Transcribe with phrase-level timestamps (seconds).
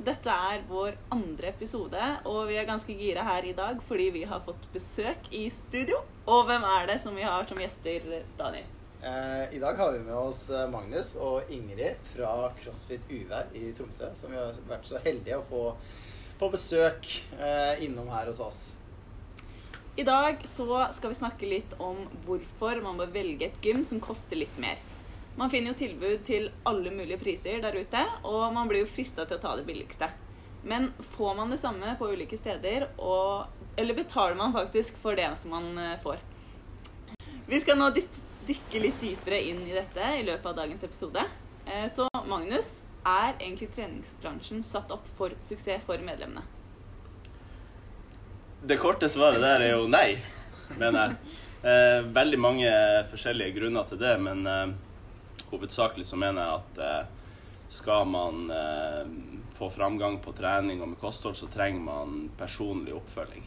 [0.00, 4.22] Dette er vår andre episode, og vi er ganske gira her i dag fordi vi
[4.24, 5.98] har fått besøk i studio.
[6.24, 8.06] Og hvem er det som vi har som gjester,
[8.38, 8.64] Daniel?
[9.02, 13.74] Eh, I dag har vi med oss eh, Magnus og Ingrid fra CrossFit Uvær i
[13.76, 15.62] Tromsø, som vi har vært så heldige å få
[16.40, 18.60] på besøk eh, innom her hos oss.
[20.00, 24.00] I dag så skal vi snakke litt om hvorfor man bør velge et gym som
[24.00, 24.80] koster litt mer.
[25.40, 29.24] Man finner jo tilbud til alle mulige priser der ute, og man blir jo frista
[29.24, 30.10] til å ta det billigste.
[30.68, 33.46] Men får man det samme på ulike steder, og,
[33.80, 36.20] eller betaler man faktisk for det som man eh, får?
[37.48, 41.24] Vi skal nå dykke litt dypere inn i dette i løpet av dagens episode.
[41.64, 46.44] Eh, Så Magnus, er egentlig treningsbransjen satt opp for suksess for medlemmene?
[48.60, 50.18] Det korte svaret der er jo nei,
[50.76, 51.16] mener jeg.
[51.60, 52.68] Eh, veldig mange
[53.10, 54.46] forskjellige grunner til det, men
[55.50, 57.16] hovedsakelig så mener jeg at eh,
[57.70, 59.06] skal man eh,
[59.54, 63.44] få framgang på trening og med kosthold, så trenger man personlig oppfølging.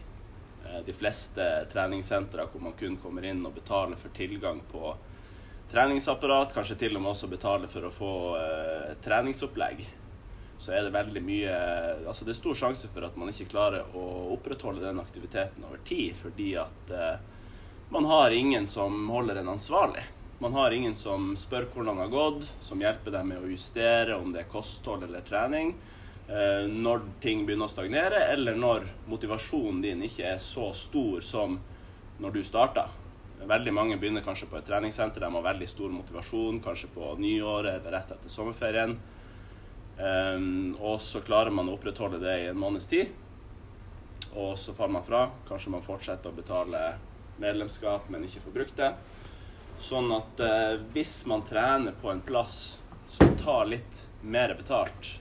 [0.65, 4.93] Eh, de fleste treningssentre hvor man kun kommer inn og betaler for tilgang på
[5.73, 9.83] treningsapparat, kanskje til og med også betaler for å få eh, treningsopplegg,
[10.63, 11.53] så er det veldig mye
[12.07, 14.03] Altså det er stor sjanse for at man ikke klarer å
[14.35, 17.15] opprettholde den aktiviteten over tid, fordi at eh,
[17.91, 20.05] man har ingen som holder en ansvarlig.
[20.39, 24.17] Man har ingen som spør hvordan det har gått, som hjelper deg med å justere
[24.17, 25.75] om det er kosthold eller trening.
[26.27, 31.59] eh, Når ting begynner å stagnere, eller når motivasjonen din ikke er så stor som
[32.19, 32.89] når du starta.
[33.43, 35.19] Veldig mange begynner kanskje på et treningssenter.
[35.19, 38.97] De har veldig stor motivasjon, kanskje på nyåret eller rett etter sommerferien.
[39.97, 43.11] Um, og så klarer man å opprettholde det i en måneds tid.
[44.33, 45.25] Og så faller man fra.
[45.49, 46.95] Kanskje man fortsetter å betale
[47.41, 48.93] medlemskap, men ikke får brukt det.
[49.83, 52.79] Sånn at eh, hvis man trener på en plass
[53.11, 55.17] som tar litt mer betalt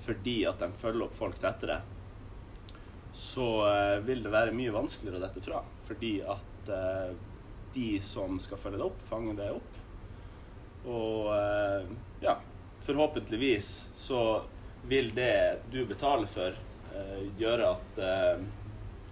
[0.00, 1.82] fordi at de følger opp folk tettere,
[3.12, 5.60] så eh, vil det være mye vanskeligere å dette fra.
[5.84, 7.10] Fordi at eh,
[7.74, 9.76] de som skal følge det opp, fanger det opp.
[10.88, 11.92] Og eh,
[12.24, 12.38] ja,
[12.86, 14.22] forhåpentligvis så
[14.88, 16.56] vil det du betaler for,
[16.96, 18.48] eh, gjøre at eh,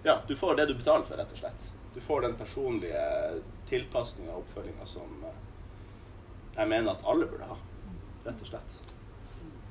[0.03, 1.69] ja, du får det du betaler for, rett og slett.
[1.93, 3.05] Du får den personlige
[3.69, 5.39] tilpasninga og oppfølginger som eh,
[6.57, 7.57] jeg mener at alle burde ha,
[8.25, 8.77] rett og slett.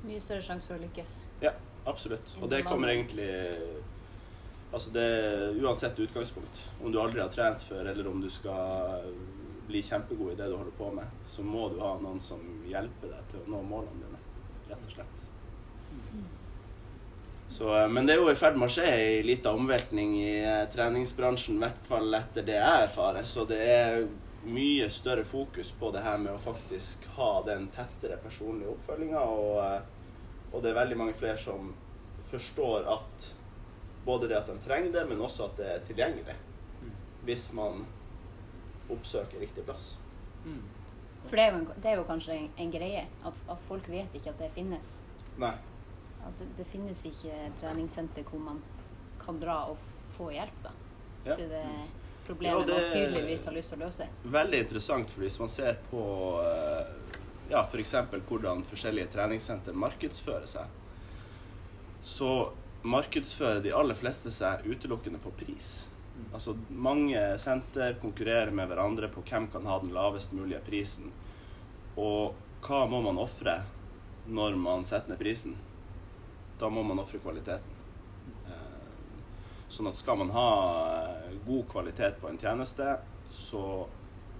[0.07, 1.15] Mye større sjanse for å lykkes.
[1.43, 1.53] Ja,
[1.89, 2.35] absolutt.
[2.39, 3.29] Og det kommer egentlig
[4.69, 6.59] Altså det er uansett utgangspunkt.
[6.83, 9.07] Om du aldri har trent før, eller om du skal
[9.65, 13.15] bli kjempegod i det du holder på med, så må du ha noen som hjelper
[13.15, 14.21] deg til å nå målene dine,
[14.69, 15.23] rett og slett.
[17.49, 20.33] Så, eh, men det er jo i ferd med å skje ei lita omveltning i
[20.43, 23.25] eh, treningsbransjen, i hvert fall etter det jeg erfarer.
[23.25, 24.03] Så det er
[24.45, 29.23] mye større fokus på det her med å faktisk ha den tettere personlige oppfølginga.
[29.25, 31.73] Og, eh, og det er veldig mange flere som
[32.29, 33.31] forstår at
[34.05, 36.37] både det at de trenger det, men også at det er tilgjengelig.
[37.25, 37.81] Hvis man
[38.89, 39.95] oppsøker riktig plass.
[41.25, 44.15] For det er jo, det er jo kanskje en, en greie at, at folk vet
[44.15, 44.93] ikke at det finnes.
[45.41, 45.51] Nei.
[46.25, 48.61] At det, det finnes ikke treningssenter hvor man
[49.23, 49.77] kan dra og
[50.17, 50.71] få hjelp da,
[51.25, 51.35] Ja.
[51.35, 51.65] til det
[52.27, 54.07] problemet Ja, det- man tydeligvis har lyst til å løse.
[54.23, 56.03] Veldig interessant, for hvis man ser på
[56.43, 56.85] eh,
[57.49, 57.91] ja, f.eks.
[58.27, 60.67] hvordan forskjellige treningssenter markedsfører seg,
[62.03, 62.51] så
[62.83, 65.87] markedsfører de aller fleste seg utelukkende på pris.
[66.33, 71.11] Altså Mange senter konkurrerer med hverandre på hvem kan ha den lavest mulige prisen.
[71.97, 73.61] Og hva må man ofre
[74.27, 75.55] når man setter ned prisen?
[76.59, 77.77] Da må man ofre kvaliteten.
[78.47, 78.65] Eh,
[79.69, 80.47] Sånn at skal man ha
[81.05, 82.97] eh, god kvalitet på en tjeneste,
[83.31, 83.61] så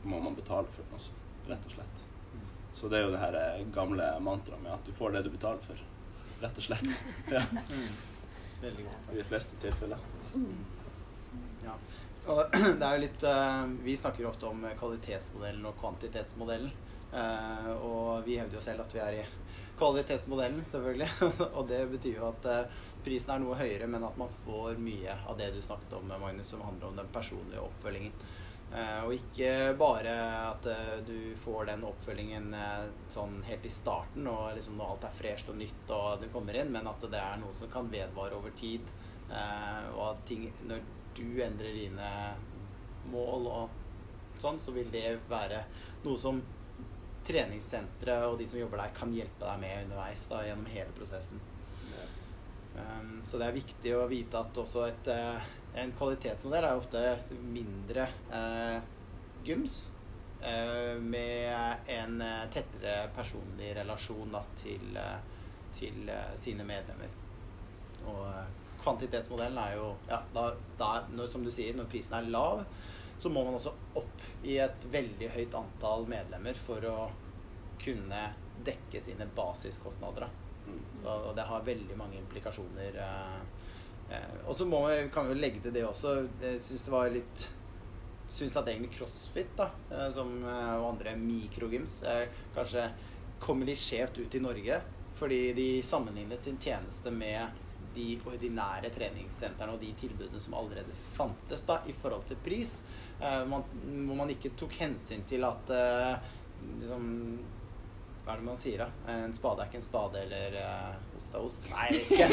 [0.04, 1.14] må man betale for den også,
[1.50, 2.04] rett og slett.
[2.80, 5.32] Så det er jo det her eh, gamle mantraet med at du får det du
[5.36, 5.86] betaler for,
[6.44, 6.90] rett og slett.
[7.36, 7.46] Ja,
[8.60, 9.12] Veldig godt.
[9.14, 10.02] I de fleste tilfeller.
[11.64, 11.76] Ja.
[12.28, 12.42] Og
[12.80, 13.24] det er jo litt
[13.86, 16.74] Vi snakker ofte om kvalitetsmodellen og kvantitetsmodellen.
[17.14, 19.24] Eh, og vi hevder jo selv at vi er i
[19.80, 21.10] kvalitetsmodellen, selvfølgelig.
[21.58, 25.16] og det betyr jo at eh, prisen er noe høyere, men at man får mye
[25.26, 28.14] av det du snakket om, Magnus, som handler om den personlige oppfølgingen.
[28.70, 30.14] Eh, og ikke bare
[30.52, 35.08] at eh, du får den oppfølgingen eh, sånn helt i starten, og liksom når alt
[35.10, 37.90] er fresht og nytt og du kommer inn, men at det er noe som kan
[37.90, 38.86] vedvare over tid.
[39.30, 40.86] Eh, og at ting Når
[41.18, 42.10] du endrer dine
[43.12, 45.64] mål og sånn, så vil det være
[46.06, 46.40] noe som
[47.30, 51.42] treningssenteret og de som jobber der, kan hjelpe deg med underveis da, gjennom hele prosessen.
[52.80, 55.48] Um, så det er viktig å vite at også et, eh,
[55.81, 57.02] en kvalitetsmodell er ofte
[57.52, 58.78] mindre uh,
[59.46, 59.81] gyms
[60.42, 62.22] uh, med en
[62.54, 65.20] tettere personlig relasjon da, til, uh,
[65.76, 66.10] til
[66.40, 67.12] sine medlemmer.
[68.10, 68.24] Og
[68.80, 70.46] kvantitetsmodellen er jo ja, da,
[70.80, 72.64] da, når, Som du sier, når prisen er lav,
[73.19, 76.98] så må man også opp i et veldig høyt antall medlemmer for å
[77.80, 78.21] kunne
[78.63, 80.30] dekke sine basiskostnader.
[80.68, 80.80] Mm.
[81.04, 83.00] Så, og det har veldig mange implikasjoner.
[83.04, 83.38] Eh,
[84.16, 84.68] eh, og så
[85.13, 86.16] kan vi jo legge til det også.
[86.44, 87.48] Jeg syns det var litt
[88.30, 91.95] Syns at egentlig CrossFit da, eh, som, og andre mikrogyms
[92.54, 92.83] kanskje
[93.42, 94.77] kommer litt skjevt ut i Norge.
[95.18, 97.50] Fordi de sammenlignet sin tjeneste med
[97.96, 102.82] de ordinære treningssentrene og de tilbudene som allerede fantes da, i forhold til pris.
[103.22, 103.64] Eh, man,
[104.08, 106.36] hvor man ikke tok hensyn til at eh,
[106.82, 107.08] liksom,
[108.26, 109.14] hva er det man sier, da?
[109.26, 111.70] En spade er ikke en spade, eller uh, ost er ost?
[111.72, 112.28] Nei, ikke.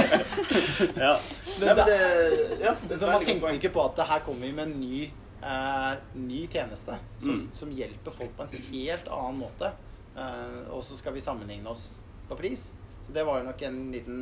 [1.04, 1.12] Ja.
[1.60, 4.52] Men Nei, men det- ja, det Så man tenker ikke på at her kommer vi
[4.56, 5.04] med en ny,
[5.44, 7.46] uh, ny tjeneste som, Mm.
[7.52, 9.70] som hjelper folk på en helt annen måte.
[10.16, 11.84] Uh, og så skal vi sammenligne oss
[12.28, 12.72] på pris.
[13.10, 14.18] Så det var jo nok en liten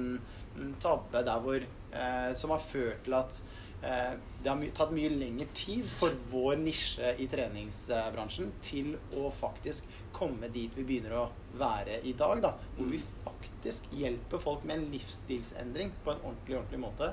[0.57, 3.41] mm, tabbe der hvor eh, Som har ført til at
[3.85, 9.29] eh, det har my tatt mye lengre tid for vår nisje i treningsbransjen til å
[9.29, 9.85] faktisk
[10.17, 11.27] komme dit vi begynner å
[11.61, 12.41] være i dag.
[12.47, 17.13] da, Hvor vi faktisk hjelper folk med en livsstilsendring på en ordentlig, ordentlig måte.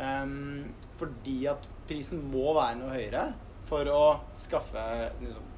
[0.00, 3.26] Um, fordi at prisen må være noe høyere
[3.68, 4.04] for å
[4.40, 4.88] skaffe
[5.20, 5.52] liksom,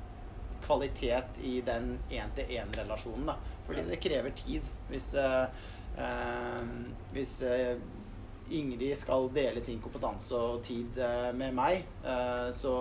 [0.66, 3.30] kvalitet i den én-til-én-relasjonen.
[3.66, 4.62] Fordi det krever tid.
[4.90, 5.46] Hvis, eh,
[5.98, 6.62] eh,
[7.14, 7.76] hvis eh,
[8.52, 12.72] Ingrid skal dele sin kompetanse og tid eh, med meg, eh, så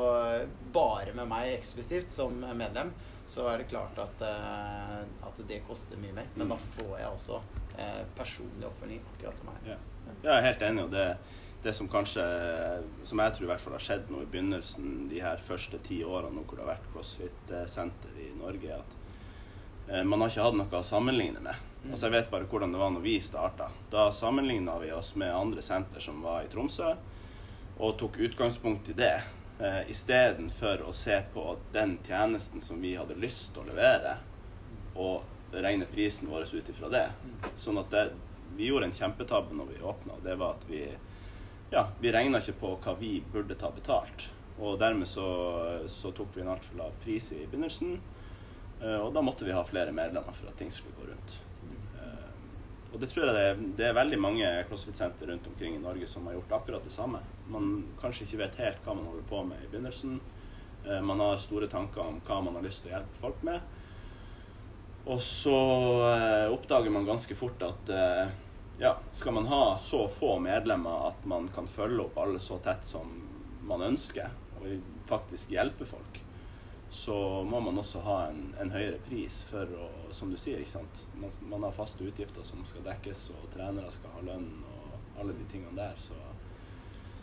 [0.73, 2.89] bare med meg eksklusivt som medlem,
[3.31, 4.97] så er det klart at, eh,
[5.27, 6.27] at det koster mye mer.
[6.35, 6.49] Men Mm.
[6.49, 7.41] da får jeg også
[7.77, 9.69] eh, personlig oppfølging akkurat til meg.
[9.69, 9.77] Ja.
[10.25, 10.83] Jeg er helt enig.
[10.83, 11.05] og det,
[11.63, 12.23] det som kanskje,
[13.05, 16.01] som jeg tror i hvert fall har skjedd nå i begynnelsen, de her første ti
[16.03, 19.00] årene nå hvor det har vært CrossFit-senter i Norge, at eh,
[20.05, 21.67] man har ikke hatt noe å sammenligne med.
[21.89, 23.67] Altså Jeg vet bare hvordan det var når vi starta.
[23.91, 26.93] Da sammenligna vi oss med andre senter som var i Tromsø,
[27.81, 29.15] og tok utgangspunkt i det.
[29.59, 34.17] Eh, Istedenfor å se på den tjenesten som vi hadde lyst til å levere,
[34.95, 37.07] og regne prisen vår ut ifra det.
[37.57, 38.05] Sånn at det,
[38.55, 40.19] vi gjorde en kjempetabbe når vi åpna.
[40.23, 40.85] Det var at vi
[41.71, 44.29] ja, vi regna ikke på hva vi burde ta betalt.
[44.59, 45.25] Og dermed så,
[45.89, 47.95] så tok vi en altfor lav pris i begynnelsen.
[48.81, 51.37] Eh, Og da måtte vi ha flere medlemmer for at ting skulle gå rundt.
[52.01, 55.83] Eh, Og det tror jeg det er, det er veldig mange CrossFit-senter rundt omkring i
[55.83, 57.19] Norge som har gjort akkurat det samme.
[57.47, 60.19] Man kanskje ikke vet helt hva man holder på med i begynnelsen.
[60.85, 63.61] Eh, Man har store tanker om hva man har lyst til å hjelpe folk med.
[65.05, 65.57] Og så
[66.53, 67.89] oppdager man ganske fort at
[68.77, 72.85] ja, skal man ha så få medlemmer at man kan følge opp alle så tett
[72.85, 73.09] som
[73.65, 74.29] man ønsker,
[74.59, 74.67] og
[75.09, 76.20] faktisk hjelpe folk,
[76.91, 80.73] så må man også ha en, en høyere pris for å, som du sier, ikke
[80.73, 81.05] sant.
[81.15, 85.35] Man, man har faste utgifter som skal dekkes, og trenere skal ha lønn og alle
[85.37, 85.95] de tingene der.
[85.95, 86.17] Så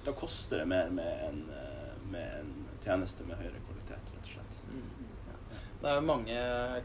[0.07, 4.31] da koster det mer med en, eh, med en tjeneste med høyere kvalitet, rett og
[4.33, 4.57] slett.
[4.73, 5.37] Ja.
[5.83, 6.39] Det er jo mange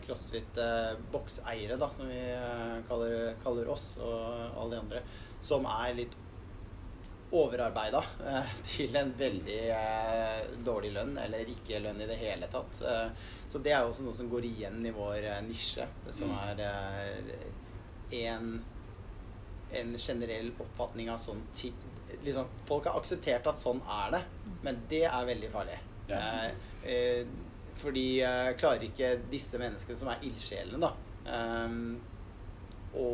[0.04, 5.06] CrossFit-bokseiere, da, som vi eh, kaller, kaller oss, og alle de andre,
[5.40, 6.20] som er litt
[7.34, 8.00] overarbeida
[8.30, 12.82] eh, til en veldig eh, dårlig lønn, eller ikke lønn i det hele tatt.
[12.86, 16.38] Eh, så det er jo også noe som går igjen i vår nisje, som Mm.
[16.60, 16.62] er
[18.28, 18.52] en,
[19.74, 21.42] en generell oppfatning av sånn
[22.24, 24.22] liksom, Folk har akseptert at sånn er det,
[24.62, 25.80] men det er veldig farlig.
[26.10, 26.22] Ja.
[27.82, 28.06] Fordi
[28.60, 30.92] klarer ikke disse menneskene som er ildsjelene, da,
[32.94, 33.08] å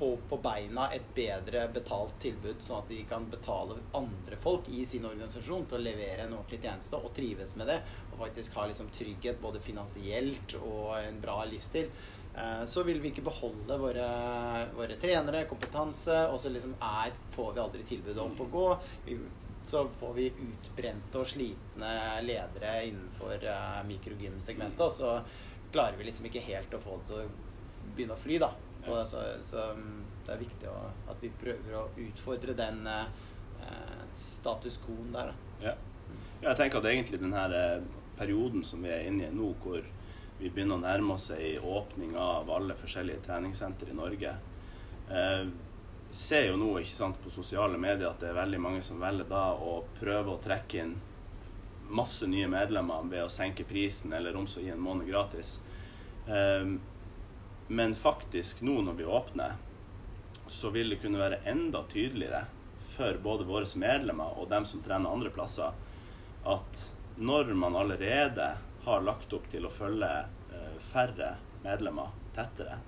[0.00, 4.84] få på beina et bedre betalt tilbud, sånn at de kan betale andre folk i
[4.88, 7.76] sin organisasjon til å levere en ordentlig tjeneste og trives med det,
[8.08, 11.90] og faktisk ha liksom trygghet både finansielt og en bra livsstil,
[12.32, 14.08] eh, så vil vi ikke beholde våre,
[14.78, 18.66] våre trenere, kompetanse, og så liksom er, får vi aldri tilbudet opp å gå.
[19.70, 21.92] Så får vi utbrente og slitne
[22.24, 25.12] ledere innenfor uh, mikrogymsegmentet, og så
[25.70, 27.28] klarer vi liksom ikke helt å få det til å
[27.94, 28.50] begynne å fly, da.
[28.86, 29.04] Og Ja.
[29.04, 33.06] så, mm, det er viktig å, at vi prøver å utfordre den eh,
[34.12, 35.32] status quoen der.
[35.60, 35.74] Ja.
[36.42, 37.82] jeg tenker at egentlig den her eh,
[38.18, 39.82] perioden som vi er inne i nå, hvor
[40.38, 44.34] vi begynner å nærme oss ei åpning av alle forskjellige treningssenter i Norge,
[45.10, 45.46] eh,
[46.10, 49.28] ser jo nå ikke sant, på sosiale medier at det er veldig mange som velger
[49.30, 50.96] da å prøve å trekke inn
[51.90, 55.58] masse nye medlemmer ved å senke prisen eller om så gi en måned gratis.
[56.26, 56.80] Um,
[57.70, 59.52] men faktisk nå når vi åpner,
[60.50, 62.44] så vil det kunne være enda tydeligere
[62.82, 65.76] for både våre medlemmer og dem som trener andre plasser,
[66.42, 66.80] at
[67.20, 68.48] når man allerede
[68.84, 72.80] har lagt opp til å følge eh, færre medlemmer tettere,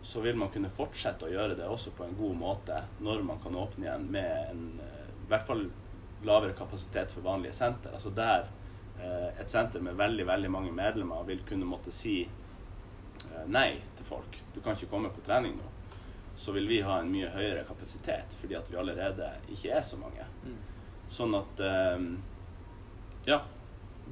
[0.00, 3.42] så vil man kunne fortsette å gjøre det også på en god måte når man
[3.44, 5.66] kan åpne igjen med en eh, i hvert fall
[6.24, 7.92] lavere kapasitet for vanlige senter.
[7.92, 8.48] Altså der
[8.96, 12.22] eh, et senter med veldig, veldig mange medlemmer vil kunne måtte si
[13.46, 14.36] nei til folk.
[14.54, 15.68] Du kan ikke komme på trening nå.
[16.36, 19.96] Så vil vi ha en mye høyere kapasitet fordi at vi allerede ikke er så
[19.96, 20.24] mange.
[20.44, 20.56] Mm.
[21.08, 21.60] Sånn at
[23.26, 23.40] Ja.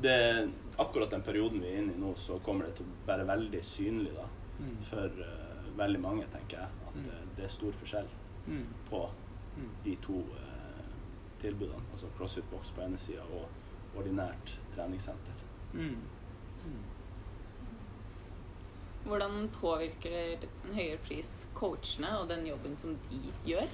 [0.01, 3.27] Det, akkurat den perioden vi er inne i nå, så kommer det til å være
[3.29, 4.25] veldig synlig da,
[4.59, 4.77] Mm.
[4.83, 6.69] for uh, veldig mange, tenker jeg.
[6.89, 7.05] At Mm.
[7.05, 8.09] det, det er stor forskjell
[8.47, 8.67] Mm.
[8.91, 9.11] på
[9.57, 9.71] Mm.
[9.85, 10.85] de to uh,
[11.39, 11.83] tilbudene.
[11.93, 13.49] Altså CrossFit Box på ene sida og
[13.97, 15.35] ordinært treningssenter.
[19.05, 23.69] Hvordan påvirker en høyere pris coachene og den jobben som de gjør?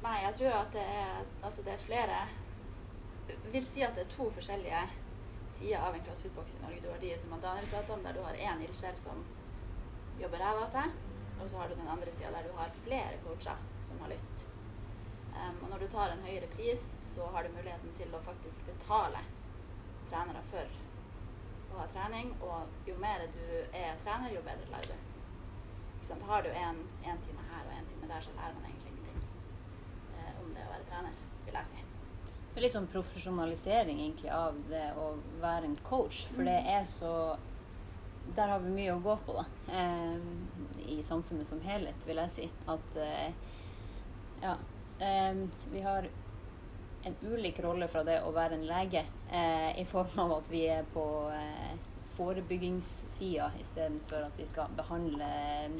[0.00, 2.20] Nei, jeg tror at det er, altså det er flere
[3.52, 4.80] vil si at det er to forskjellige
[5.56, 6.80] sider av en crossfit-boks i Norge.
[6.82, 9.24] Du har de som Daniel prater om, der du har én ildsjel som
[10.20, 10.94] jobber ræva av seg.
[11.40, 14.46] Og så har du den andre sida der du har flere coacher som har lyst.
[15.30, 18.64] Um, og når du tar en høyere pris, så har du muligheten til å faktisk
[18.68, 19.22] betale
[20.10, 20.78] trenere for
[21.74, 22.34] å ha trening.
[22.44, 25.06] Og jo mer du er trener, jo bedre lærer du.
[26.26, 26.78] Har du en
[27.22, 29.20] time her og en time der, så lærer man egentlig ingenting
[30.18, 31.84] eh, om det å være trener, vil jeg si.
[32.50, 35.12] Det er litt sånn profesjonalisering egentlig av det å
[35.42, 36.24] være en coach.
[36.34, 37.14] For det er så
[38.36, 39.44] Der har vi mye å gå på, da.
[39.74, 42.50] Eh, I samfunnet som helhet, vil jeg si.
[42.70, 43.30] At eh,
[44.42, 44.52] ja.
[45.02, 45.40] Eh,
[45.72, 46.06] vi har
[47.04, 50.66] en ulik rolle fra det å være en lege, eh, i form av at vi
[50.68, 51.04] er på
[51.34, 51.76] eh,
[52.16, 55.30] forebyggingssida istedenfor at vi skal behandle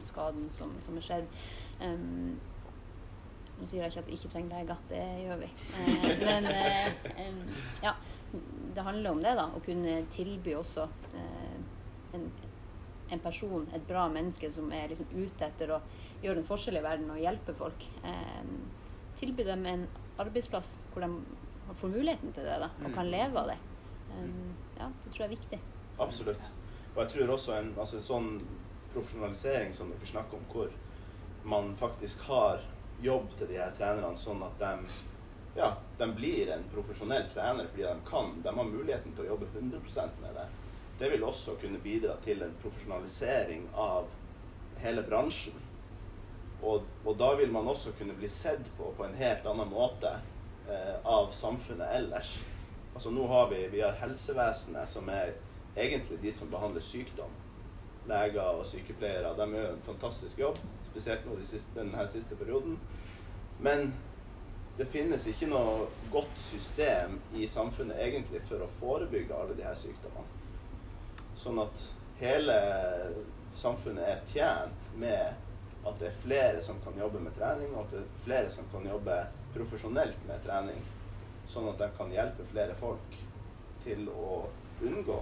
[0.05, 1.43] skaden som, som er skjedd.
[1.81, 2.39] Um,
[3.61, 5.51] nå sier jeg ikke at vi ikke trenger leger, det gjør vi.
[5.85, 7.41] Eh, men eh,
[7.85, 7.93] ja,
[8.75, 9.51] det handler om det, da.
[9.53, 10.87] Å kunne tilby også
[11.19, 11.59] eh,
[12.17, 12.29] en,
[13.13, 15.83] en person, et bra menneske som er liksom ute etter å
[16.23, 17.85] gjøre en forskjell i verden og hjelpe folk.
[18.09, 18.55] Eh,
[19.21, 19.85] tilby dem en
[20.21, 21.11] arbeidsplass hvor de
[21.81, 23.59] får muligheten til det da, og kan leve av det.
[24.11, 25.61] Um, ja, det tror jeg er viktig.
[26.01, 26.49] Absolutt.
[26.95, 28.33] Og jeg tror også en altså, sånn
[28.91, 30.73] profesjonalisering som dere snakker om, hvor
[31.51, 32.65] man faktisk har
[33.03, 34.97] jobb til de her trenerne, sånn at de,
[35.57, 38.35] ja, de blir en profesjonell trener fordi de kan.
[38.43, 40.49] De har muligheten til å jobbe 100 med det.
[41.01, 44.11] Det vil også kunne bidra til en profesjonalisering av
[44.83, 45.57] hele bransjen.
[46.63, 50.13] Og, og da vil man også kunne bli sett på på en helt annen måte
[50.69, 52.35] eh, av samfunnet ellers.
[52.95, 55.33] Altså nå har vi, vi har helsevesenet, som er
[55.77, 57.33] egentlig de som behandler sykdom.
[58.11, 59.33] Leger og sykepleiere.
[59.39, 62.77] De gjør en fantastisk jobb, spesielt nå de siste, denne siste perioden.
[63.61, 63.95] Men
[64.79, 69.77] det finnes ikke noe godt system i samfunnet egentlig for å forebygge alle de her
[69.77, 70.39] sykdommene.
[71.41, 71.83] Sånn at
[72.21, 72.57] hele
[73.57, 75.50] samfunnet er tjent med
[75.87, 78.69] at det er flere som kan jobbe med trening, og at det er flere som
[78.73, 79.17] kan jobbe
[79.55, 80.83] profesjonelt med trening.
[81.51, 83.17] Sånn at de kan hjelpe flere folk
[83.85, 84.45] til å
[84.85, 85.17] unngå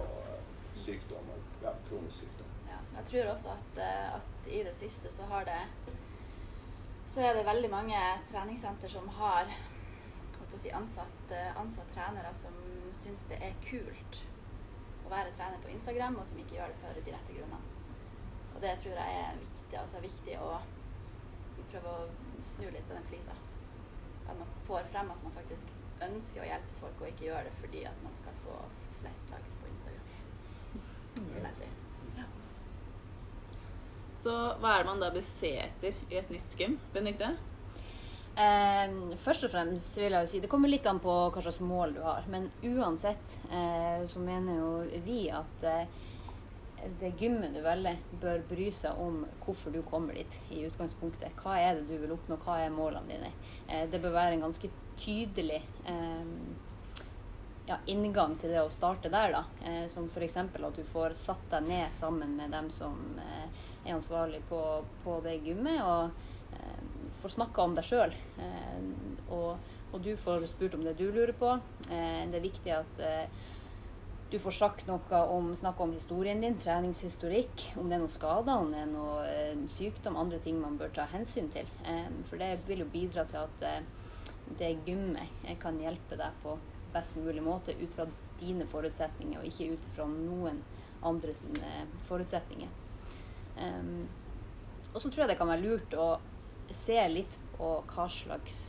[0.79, 1.31] sykdom
[1.63, 2.51] ja, kronisk sykdom.
[2.69, 5.59] Ja, jeg tror også at, eh, at i det siste så har det
[7.09, 7.99] så er det veldig mange
[8.29, 9.49] treningssenter som har
[10.61, 12.53] si, ansatt, ansatt trenere som
[12.93, 14.19] syns det er kult
[15.05, 17.77] å være trener på Instagram, og som ikke gjør det for de rette grunnene.
[18.53, 20.57] Og det tror jeg er viktig, altså viktig å
[21.69, 22.07] prøve å
[22.45, 23.35] snu litt på den flisa.
[24.25, 25.69] At man får frem at man faktisk
[26.05, 28.55] ønsker å hjelpe folk, og ikke gjør det fordi at man skal få
[29.01, 30.09] flest likes på Instagram,
[31.19, 31.69] vil jeg si.
[34.19, 36.75] Så hva er det man da bør se etter i et nytt gym?
[36.91, 37.29] Benedicte?
[38.39, 41.61] Eh, først og fremst vil jeg jo si Det kommer litt an på hva slags
[41.63, 42.27] mål du har.
[42.31, 45.87] Men uansett eh, så mener jo vi at eh,
[46.99, 51.35] det gymmet du velger, bør bry seg om hvorfor du kommer dit i utgangspunktet.
[51.41, 53.31] Hva er det du vil oppnå, hva er målene dine?
[53.67, 56.31] Eh, det bør være en ganske tydelig eh,
[57.69, 59.43] ja, inngang til det å starte der, da.
[59.65, 60.37] Eh, som f.eks.
[60.39, 64.63] at du får satt deg ned sammen med dem som er ansvarlig på,
[65.03, 66.11] på det gymmet, og
[67.21, 68.13] får snakka om deg sjøl.
[69.35, 71.51] Og, og du får spurt om det du lurer på.
[71.85, 73.01] Det er viktig at
[74.29, 78.69] du får sagt noe om, om historien din, treningshistorikk, om det er noen skader, om
[78.69, 81.69] det er noe eh, sykdom, andre ting man bør ta hensyn til.
[81.81, 83.79] Eh, for det vil jo bidra til at eh,
[84.59, 86.55] det gymmet kan hjelpe deg på
[86.93, 88.05] best mulig måte ut fra
[88.39, 90.61] dine forutsetninger, og ikke ut fra noen
[91.05, 92.69] andre sine forutsetninger.
[93.59, 96.07] Og så tror jeg det kan være lurt å
[96.73, 98.63] se litt på hva slags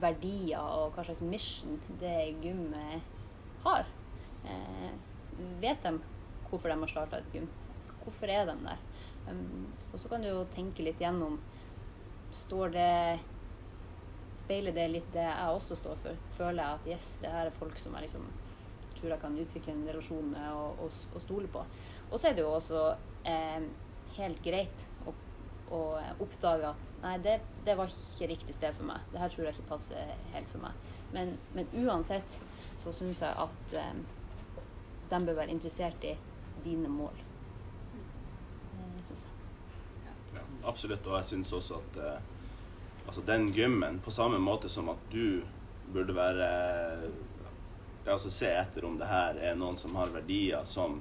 [0.00, 3.02] verdier og hva slags mission det gymmet
[3.64, 3.88] har.
[4.46, 4.90] Eh,
[5.62, 5.94] vet de
[6.48, 7.48] hvorfor de har starta et gym?
[8.04, 8.82] Hvorfor er de der?
[9.26, 11.40] Um, og så kan du jo tenke litt gjennom
[12.30, 12.90] Står det
[14.36, 16.18] Speiler det litt det jeg også står for?
[16.36, 18.26] Føler jeg at yes, det her er folk som jeg liksom
[18.96, 21.62] tror jeg kan utvikle en relasjon med og, og, og stole på.
[22.10, 22.82] Og så er det jo også
[23.28, 23.66] eh,
[24.16, 25.14] helt greit å,
[25.74, 25.80] å,
[26.24, 29.04] oppdage at nei, det, det, var ikke riktig sted for meg.
[29.12, 30.92] Det her tror jeg ikke passer helt for meg.
[31.14, 32.38] Men, men uansett
[32.82, 33.92] så syns jeg at eh,
[35.10, 36.16] de bør være interessert i
[36.64, 37.22] dine mål.
[40.34, 41.06] Ja, absolutt.
[41.06, 42.18] Og jeg syns også at eh,
[43.06, 45.42] altså den gymmen, på samme måte som at du
[45.92, 46.48] burde være
[48.06, 51.00] ja, altså Se etter om det her er noen som har verdier som,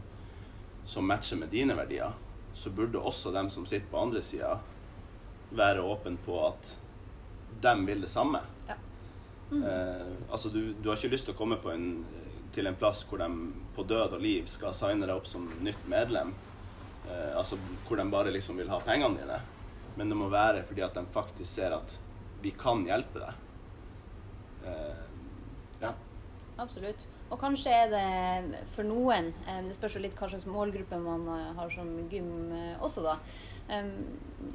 [0.86, 2.14] som matcher med dine verdier,
[2.54, 4.56] så burde også dem som sitter på andre sida,
[5.54, 6.72] være åpen på at
[7.62, 8.42] dem vil det samme.
[8.68, 8.78] Ja.
[9.52, 9.64] Mm.
[9.64, 11.90] Eh, altså du, du, har ikke lyst til å komme en,
[12.56, 13.30] til en plass hvor de
[13.76, 16.34] på død og liv skal signe deg opp som nytt medlem.
[17.10, 19.42] Eh, altså hvor de bare liksom vil ha pengene dine.
[19.96, 21.98] Men det må være fordi at de faktisk ser at
[22.44, 23.44] vi kan hjelpe deg.
[24.66, 25.04] Eh,
[25.82, 25.94] ja.
[26.58, 27.08] Absolutt.
[27.34, 31.26] Og kanskje er det for noen eh, Det spørs jo litt hva slags målgruppe man
[31.34, 33.18] eh, har som gym eh, også, da.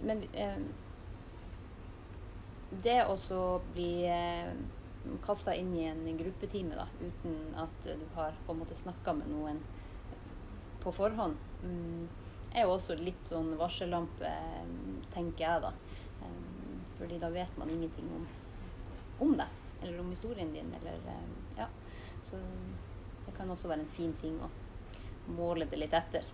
[0.06, 0.20] Men
[2.84, 3.40] det også
[3.74, 4.06] bli
[5.24, 9.30] kasta inn i en gruppetime da, uten at du har på en måte snakka med
[9.32, 9.60] noen
[10.80, 12.08] på forhånd, mm,
[12.54, 14.30] er jo også litt sånn varsellampe,
[15.12, 15.72] tenker jeg da.
[17.00, 18.26] Fordi da vet man ingenting om,
[19.24, 20.98] om deg, eller om historien din, eller
[21.56, 21.68] ja.
[22.22, 22.36] Så
[23.26, 24.50] det kan også være en fin ting å
[25.32, 26.26] måle det litt etter.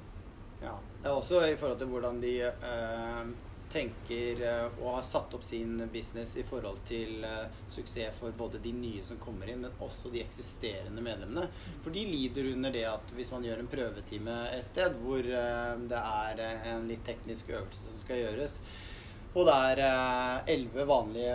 [0.62, 0.74] Ja.
[1.02, 3.30] Det er også i forhold til hvordan de eh,
[3.72, 8.60] tenker eh, og har satt opp sin business i forhold til eh, suksess for både
[8.62, 11.48] de nye som kommer inn, men også de eksisterende medlemmene.
[11.84, 15.72] For de lider under det at hvis man gjør en prøvetime et sted hvor eh,
[15.90, 18.60] det er en litt teknisk øvelse som skal gjøres,
[19.36, 21.32] og det er eh, elleve vanlige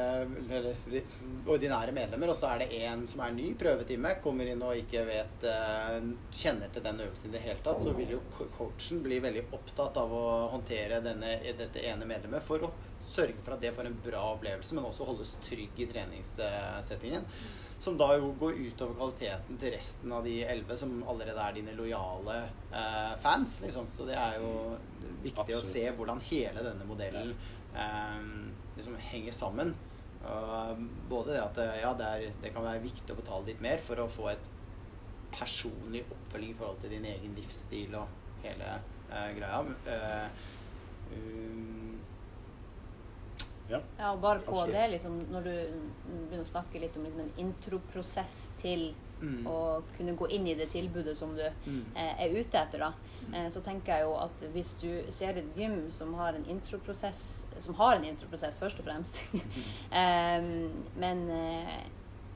[0.58, 1.10] eller,
[1.52, 5.04] ordinære medlemmer, og så er det én som er ny prøvetime, kommer inn og ikke
[5.06, 6.00] vet eh,
[6.34, 10.02] kjenner til den øvelsen i det hele tatt, så vil jo coachen bli veldig opptatt
[10.02, 12.74] av å håndtere denne, dette ene medlemmet for å
[13.06, 17.30] sørge for at det får en bra opplevelse, men også holdes trygg i treningssettingen.
[17.82, 21.74] Som da jo går utover kvaliteten til resten av de elleve som allerede er dine
[21.74, 22.36] lojale
[22.70, 23.56] eh, fans.
[23.64, 23.90] Liksom.
[23.90, 24.52] Så det er jo
[25.24, 25.66] viktig Absolutt.
[25.66, 27.61] å se hvordan hele denne modellen Ehm,
[28.76, 29.76] liksom henger sammen.
[31.10, 34.00] både det at ja, det, er, det, kan være viktig å betale litt mer for
[34.04, 34.52] å få et
[35.32, 38.74] personlig oppfølging i forhold til din egen livsstil og hele
[39.12, 39.62] eh, greia.
[39.88, 40.28] Uh,
[41.16, 42.00] um,
[43.70, 43.80] ja.
[43.98, 44.12] ja.
[44.12, 44.76] og bare på Absolutt.
[44.76, 49.48] det, liksom, når du begynner å snakke litt om liksom, en introprosess til mm.
[49.48, 51.82] og kunne gå inn i det tilbudet som du mm.
[51.96, 52.92] eh, er ute etter, da,
[53.34, 57.46] Eh, så tenker jeg jo at hvis du ser et gym som har en introprosess
[57.64, 59.22] Som har en introprosess, først og fremst,
[61.04, 61.78] men, eh,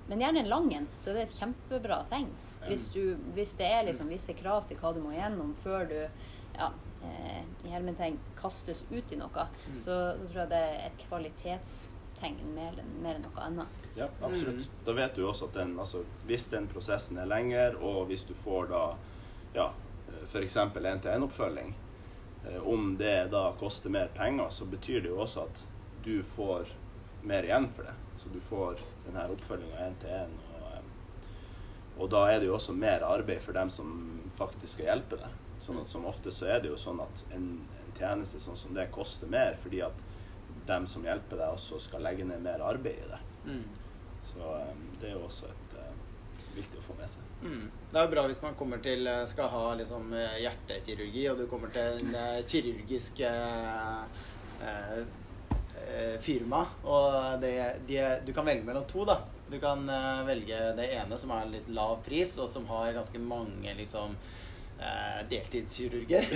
[0.08, 2.30] men, gjerne en lang en, så er det et kjempebra tegn.
[2.65, 6.00] Hvis, du, hvis det er liksom visse krav til hva du må gjennom før du
[6.00, 6.71] ja,
[7.06, 9.82] eh, i hermetegn kastes ut i noe, mm.
[9.84, 11.06] så, så, tror jeg det er et
[12.15, 13.67] kvalitetstegn mer, mer enn noe annet.
[13.95, 14.56] Ja, absolutt.
[14.56, 14.86] Mm.
[14.86, 18.34] Da vet du også at den, altså, hvis den prosessen er lenger, og hvis du
[18.34, 18.95] får da
[19.54, 19.71] ja,
[20.23, 20.56] f.eks.
[20.58, 21.75] en-til-en-oppfølging,
[22.47, 25.65] eh, om det da koster mer penger, så betyr det jo også at
[26.04, 26.67] du får
[27.23, 27.95] mer igjen for det.
[28.17, 30.36] Så du får denne oppfølginga én til én.
[30.51, 30.84] Og, eh,
[31.97, 35.41] og, da er det jo også mer arbeid for dem som faktisk skal hjelpe deg.
[35.60, 37.47] Sånn at Som ofte så er det jo sånn at en,
[37.80, 40.04] en tjeneste sånn som det koster mer fordi at
[40.67, 43.21] dem som hjelper deg, også skal legge ned mer arbeid i det.
[43.45, 43.65] Mm.
[44.25, 45.65] Så um, det er jo også et
[46.56, 47.28] viktig å få med seg.
[47.43, 47.67] Mm.
[47.91, 51.41] Det er jo bra hvis man kommer til eh, skal ha liksom eh, hjertekirurgi, og
[51.41, 54.06] du kommer til en uh, kirurgisk uh,
[54.63, 55.04] uh,
[56.23, 57.56] firma, og det,
[57.88, 59.19] de, du kan velge mellom to, da.
[59.45, 59.84] Du kan
[60.25, 64.15] velge det ene som er litt lav pris, og som har ganske mange liksom
[65.29, 66.27] deltidskirurger.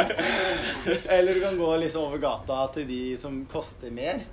[1.14, 4.24] Eller du kan gå liksom over gata til de som koster mer,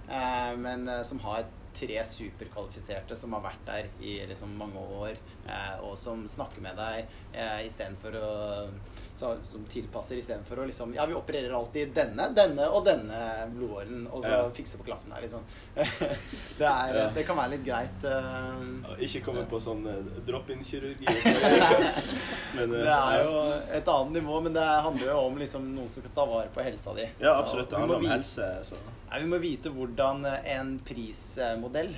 [0.57, 1.43] men som har
[1.79, 6.77] tre superkvalifiserte som har vært der i liksom mange år, eh, og som snakker med
[6.79, 8.31] deg eh, istedenfor å
[9.17, 14.21] Som tilpasser istedenfor å liksom Ja, vi opererer alltid denne, denne og denne blodåren, og
[14.23, 14.49] så Ja.
[14.53, 15.41] fikse på klaffen her, liksom.
[16.60, 17.10] det, er, Ja.
[17.15, 18.06] det kan være litt greit.
[18.06, 21.08] eh, Ikke komme på sånn eh, drop-in-kirurgi.
[22.58, 23.34] Men eh, Det er jo
[23.80, 26.63] et annet nivå, men det handler jo om liksom noen som skal ta vare på
[26.65, 27.08] helsa di.
[27.19, 27.69] Ja, absolutt.
[27.69, 28.47] Det handler om helse.
[28.63, 28.75] Så.
[29.10, 31.93] Nei, vi må vite hvordan en prismodell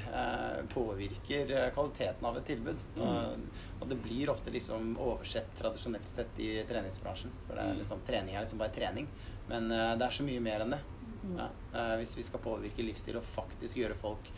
[0.73, 2.83] påvirker kvaliteten av et tilbud.
[2.97, 3.45] Mm.
[3.79, 7.31] Og, det blir ofte liksom oversett tradisjonelt sett i treningsbransjen.
[7.47, 7.77] For det er Mm.
[7.79, 9.07] liksom, trening er liksom bare trening.
[9.47, 10.79] Men uh, det er så mye mer enn det.
[11.23, 11.37] Mm.
[11.37, 11.47] Ja.
[11.73, 14.29] Uh, hvis vi skal påvirke livsstil og faktisk gjøre folk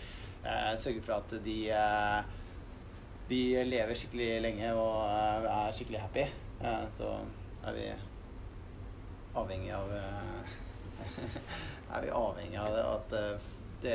[0.46, 1.58] uh, Sørge for at de
[3.32, 5.06] de lever skikkelig lenge og
[5.48, 6.26] er skikkelig happy,
[6.92, 7.14] så
[7.64, 7.86] er vi
[9.40, 9.94] avhengig av
[11.96, 13.16] Er vi avhengig av det, at
[13.84, 13.94] det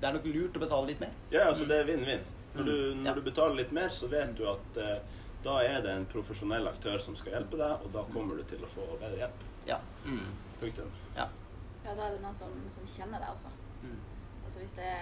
[0.00, 1.14] Det er nok lurt å betale litt mer.
[1.30, 2.26] Ja, altså det er vinn-vinn.
[2.54, 3.02] Når, du, Mm.
[3.02, 3.14] når Ja.
[3.14, 4.98] du betaler litt mer, så vet du at eh,
[5.44, 8.58] da er det en profesjonell aktør som skal hjelpe deg, og da kommer du til
[8.64, 9.44] å få bedre hjelp.
[9.66, 9.78] Ja.
[10.04, 10.32] Mm.
[10.60, 10.90] Punktum.
[11.16, 11.28] Ja.
[11.84, 13.48] Ja, da er det noen som, som kjenner deg også.
[13.82, 13.98] Mm.
[14.44, 14.92] Altså hvis det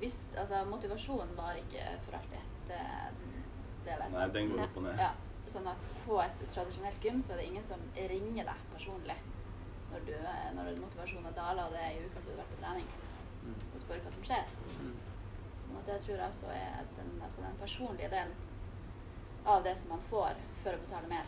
[0.00, 2.46] hvis, Altså, motivasjonen varer ikke for alltid.
[2.68, 2.78] Det,
[3.84, 4.98] det vet Nei, den går opp og ned.
[4.98, 5.10] Ja,
[5.46, 9.16] sånn at på et tradisjonelt gym så er det ingen som ringer deg personlig
[9.90, 10.14] når, du,
[10.56, 12.86] når motivasjonen daler og det er i uka så du har vært på trening,
[13.40, 13.54] Mm.
[13.74, 14.44] og spør hva som skjer.
[14.80, 14.94] Mm.
[15.80, 18.34] At det tror jeg også er den, altså den personlige delen
[19.48, 21.26] av det som man får for å betale mer,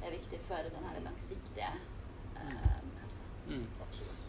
[0.00, 1.68] er viktig for den her langsiktige
[2.40, 3.22] eh, helsa.
[3.48, 3.66] Mm.
[3.84, 4.22] Absolutt.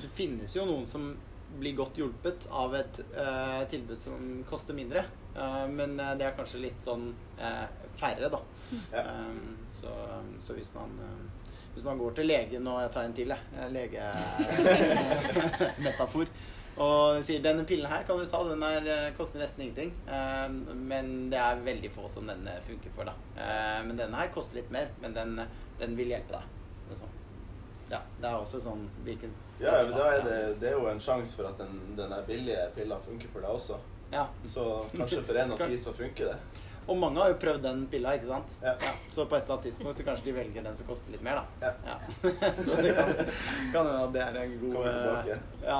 [0.00, 1.02] Det finnes jo noen som
[1.58, 5.04] blir godt hjulpet av et eh, tilbud som koster mindre.
[5.36, 7.68] Eh, men eh, det er kanskje litt sånn eh,
[8.00, 8.40] færre, da.
[8.94, 9.02] Ja.
[9.04, 9.92] Um, så,
[10.42, 11.30] så hvis man um,
[11.74, 13.40] hvis man går til legen og jeg tar en til, jeg.
[13.76, 16.26] Legemetafor.
[16.76, 19.92] Og sier 'denne pillen her kan du ta, den er, eh, koster nesten ingenting'.
[20.08, 20.56] Um,
[20.88, 23.12] men det er veldig få som denne funker for, da.
[23.36, 25.40] Uh, men denne her koster litt mer, men den,
[25.78, 26.42] den vil hjelpe deg.
[26.94, 27.14] Sånn.
[27.90, 31.00] Ja, det er også sånn hvilken Ja, men da er det, det er jo en
[31.00, 33.78] sjanse for at den, den der billige pilla funker for deg også.
[34.12, 34.26] Ja.
[34.46, 36.36] Så kanskje for en av de så funker det.
[36.88, 38.56] Og mange har jo prøvd den pilla, ikke sant?
[38.62, 38.74] Ja.
[39.10, 41.40] Så på et eller annet tidspunkt så kanskje de velger den som koster litt mer,
[41.40, 41.70] da.
[41.86, 41.98] Ja.
[42.66, 42.92] så det
[43.72, 45.38] kan hende at det er en god Kommer tilbake.
[45.38, 45.78] eh, Ja.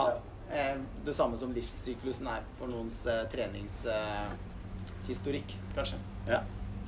[0.54, 5.96] Eh, Det samme som livssyklusen er for noens eh, treningshistorikk, kanskje.
[6.28, 6.40] Ja.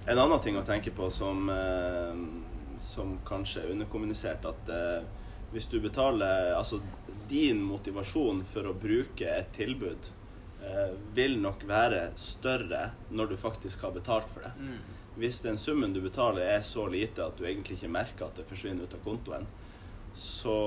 [0.07, 2.15] En annen ting å tenke på som, eh,
[2.81, 5.03] som kanskje er underkommunisert, at eh,
[5.53, 6.81] hvis du betaler Altså
[7.29, 10.07] din motivasjon for å bruke et tilbud
[10.63, 14.53] eh, vil nok være større når du faktisk har betalt for det.
[14.61, 14.79] Mm.
[15.17, 18.47] Hvis den summen du betaler er så lite at du egentlig ikke merker at det
[18.47, 19.47] forsvinner ut av kontoen,
[20.15, 20.59] så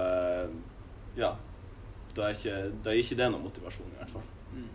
[0.00, 0.48] eh,
[1.20, 1.34] ja.
[2.16, 4.30] Da er, ikke, da er ikke det noen motivasjon, i hvert fall.
[4.54, 4.70] Mm.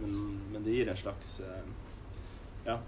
[0.00, 0.16] Men,
[0.54, 1.60] men det gir en slags eh,
[2.66, 2.78] Ja.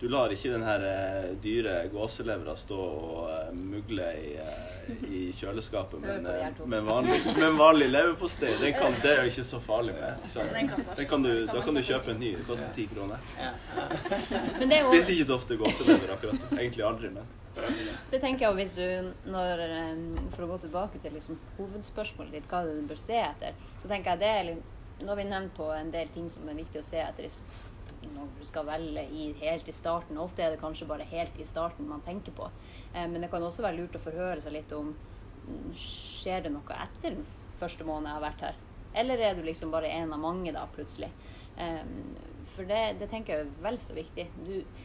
[0.00, 4.32] Du lar ikke den her eh, dyre gåselevra stå og eh, mugle i,
[5.06, 6.66] i kjøleskapet men, med, på de her en- to.
[6.66, 8.50] med, en vanlig, med en vanlig leverpostei.
[8.60, 10.26] Den kan, det er jo ikke så farlig med.
[10.34, 10.44] Så.
[10.98, 12.10] Den kan du, da kan du kjøpe.
[12.16, 12.34] en ny.
[12.40, 13.22] Det koster ti kroner.
[13.38, 13.52] Ja.
[14.58, 16.52] Men det er jo Spiser ikke så ofte gåselever akkurat.
[16.58, 17.32] Egentlig aldri, men
[18.14, 20.02] Det tenker jeg hvis du når, eh,
[20.36, 23.56] For å gå tilbake til liksom hovedspørsmålet ditt, hva det er du bør se etter,
[23.82, 24.50] så tenker jeg det er
[25.00, 27.26] Nå har vi nevnt på en del ting som er viktig å se etter
[28.14, 30.20] når du skal velge i, helt i starten.
[30.22, 32.46] Ofte er det kanskje bare helt i starten man tenker på.
[32.92, 36.54] Eh, men det kan også være lurt å forhøre seg litt om mm, Skjer det
[36.54, 37.26] noe etter den
[37.58, 38.62] første måneden jeg har vært her?
[39.02, 41.10] Eller er du liksom bare en av mange da, plutselig?
[41.58, 41.82] Eh,
[42.54, 44.28] for det, det tenker jeg er vel så viktig.
[44.46, 44.84] Du,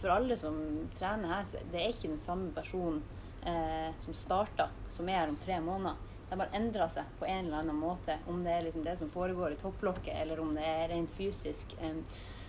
[0.00, 0.56] for alle som
[0.98, 3.02] trener her, så det er ikke den samme personen
[3.46, 6.08] eh, som starta, som er her om tre måneder.
[6.30, 8.16] De har endra seg på en eller annen måte.
[8.30, 11.76] Om det er liksom det som foregår i topplokket, eller om det er rent fysisk.
[11.80, 12.00] Eh,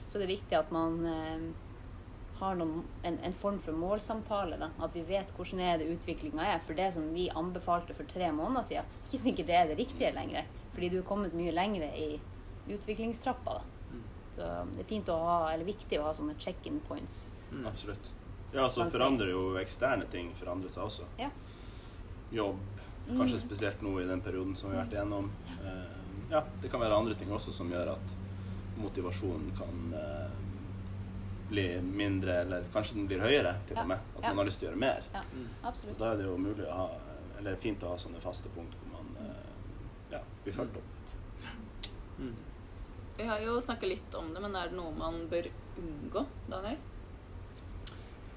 [0.07, 1.45] så det er viktig at man eh,
[2.39, 4.59] har noen, en, en form for målsamtale.
[4.61, 4.71] Da.
[4.83, 6.63] At vi vet hvordan er det utviklinga er.
[6.63, 10.13] For det som vi anbefalte for tre måneder siden, ikke sikkert det er det riktige
[10.15, 10.47] lenger.
[10.73, 12.09] Fordi du er kommet mye lenger i
[12.73, 13.59] utviklingstrappa.
[13.59, 13.82] Da.
[14.33, 14.41] Så
[14.73, 17.31] det er fint å ha, eller viktig å ha sånne check-in points.
[17.51, 17.67] Mm.
[17.69, 18.11] absolutt.
[18.53, 21.05] Ja, så forandrer jo eksterne ting forandrer seg også.
[21.19, 21.29] Ja.
[22.31, 22.57] Jobb,
[23.09, 23.43] kanskje Mm.
[23.47, 25.29] spesielt nå i den perioden som vi har vært igjennom.
[25.63, 28.13] Eh, ja, det kan være andre ting også som gjør at
[28.77, 30.29] motivasjonen kan eh,
[31.49, 33.99] bli mindre, eller kanskje den blir høyere til og med.
[34.17, 34.27] At Ja.
[34.29, 35.03] man har lyst til å gjøre mer.
[35.13, 35.47] Ja, Mm.
[35.63, 35.97] Og absolutt.
[35.99, 36.89] da er det jo mulig å ha,
[37.37, 40.83] eller fint å ha sånne faste punkt hvor man eh, ja, blir fulgt opp.
[42.19, 42.33] Mm.
[43.17, 45.45] Vi har jo snakka litt om det, men er det noe man bør
[45.77, 46.79] unngå, Daniel?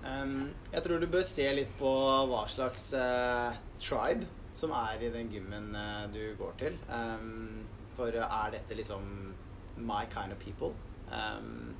[0.04, 1.92] Um, jeg tror du bør se litt på
[2.28, 6.76] hva slags uh, tribe som er i den gymmen uh, du går til.
[6.92, 7.64] Um,
[7.96, 9.32] For er dette liksom
[9.80, 10.74] my kind of people?
[11.08, 11.72] Um,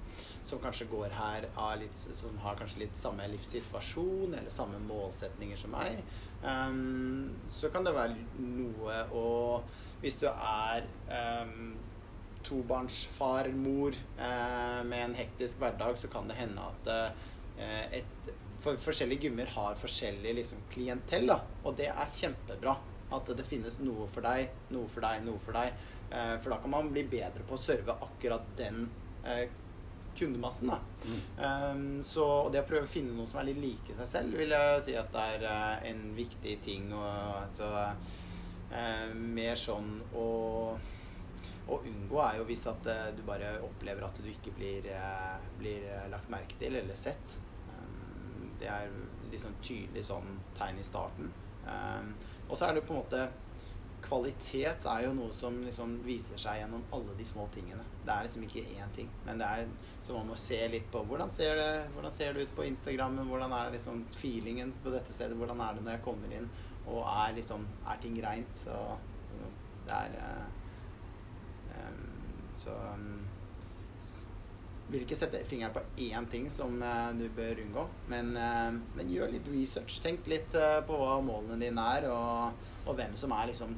[0.47, 1.45] som kanskje går her
[1.77, 5.99] litt, som har kanskje litt samme livssituasjon eller samme målsetninger som meg.
[7.51, 9.25] Så kan det være noe å
[9.99, 10.87] Hvis du er
[12.47, 18.31] tobarnsfar, mor, eh, med en hektisk hverdag, så kan det hende at eh, et,
[18.63, 21.41] for forskjellige gymmer har forskjellig liksom, klientell, da.
[21.65, 22.77] Og det er kjempebra.
[23.17, 25.77] At det finnes noe for deg, noe for deg, noe for deg.
[26.11, 28.89] Eh, for da kan man bli bedre på å serve akkurat den
[29.23, 29.47] eh,
[30.17, 30.73] kundemassen.
[30.73, 30.79] Da.
[31.05, 31.21] Mm.
[31.39, 34.39] Um, så og det å prøve å finne noe som er litt like seg selv,
[34.41, 36.91] vil jeg si at det er eh, en viktig ting.
[36.97, 37.07] Og,
[37.45, 37.71] altså,
[38.73, 40.29] eh, mer sånn å
[41.67, 45.49] å unngå er jo hvis at eh, du bare opplever at du ikke blir, eh,
[45.59, 47.39] blir eh, lagt merke til eller sett.
[47.73, 48.93] Um, det er
[49.33, 51.33] liksom tydelig sånn tegn i starten.
[51.67, 52.15] Um,
[52.47, 53.27] og så er det på en måte
[54.07, 57.83] Kvalitet er jo noe som liksom viser seg gjennom alle de små tingene.
[58.05, 59.65] Det er liksom ikke én ting, men det er
[60.05, 63.17] så man må se litt på hvordan ser det, hvordan ser det ut på Instagram,
[63.27, 66.47] hvordan er liksom feelingen på dette stedet, hvordan er det når jeg kommer inn,
[66.87, 68.63] og er liksom Er ting reint?
[68.63, 68.77] Så
[69.89, 70.47] det er
[72.63, 73.25] så um,
[74.89, 79.13] vil ikke sette fingeren på én ting som uh, du bør unngå, men, uh, men,
[79.13, 79.99] gjør litt research.
[80.05, 83.77] Tenk litt uh, på hva målene dine er, og, og, hvem som er liksom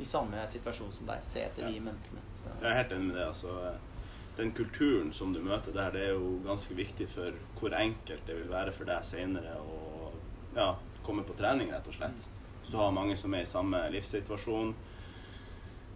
[0.00, 1.24] i samme situasjon som deg.
[1.26, 1.72] Se etter ja.
[1.74, 2.22] de menneskene.
[2.32, 2.48] Så.
[2.54, 3.28] Jeg er helt enig med det.
[3.28, 3.56] altså
[4.40, 8.36] den kulturen som du møter der, det er jo ganske viktig for hvor enkelt det
[8.38, 10.12] vil være for deg senere å
[10.56, 10.70] ja,
[11.04, 12.24] komme på trening, rett og slett.
[12.60, 14.72] Hvis du har mange som er i samme livssituasjon,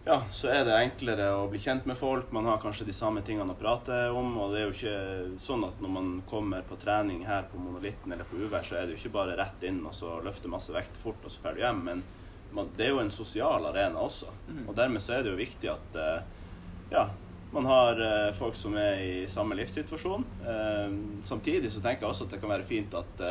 [0.07, 2.29] ja, så er det enklere å bli kjent med folk.
[2.33, 4.35] Man har kanskje de samme tingene å prate om.
[4.37, 8.13] Og det er jo ikke sånn at når man kommer på trening her på Monolitten
[8.13, 10.77] eller på Uvær, så er det jo ikke bare rett inn og så løfte masse
[10.77, 11.81] vekt fort og så drar du hjem.
[11.89, 12.05] Men
[12.53, 14.29] man, det er jo en sosial arena også.
[14.45, 14.63] Mm.
[14.67, 16.47] Og dermed så er det jo viktig at eh,
[16.93, 17.09] ja,
[17.57, 20.29] man har eh, folk som er i samme livssituasjon.
[20.45, 23.29] Eh, samtidig så tenker jeg også at det kan være fint at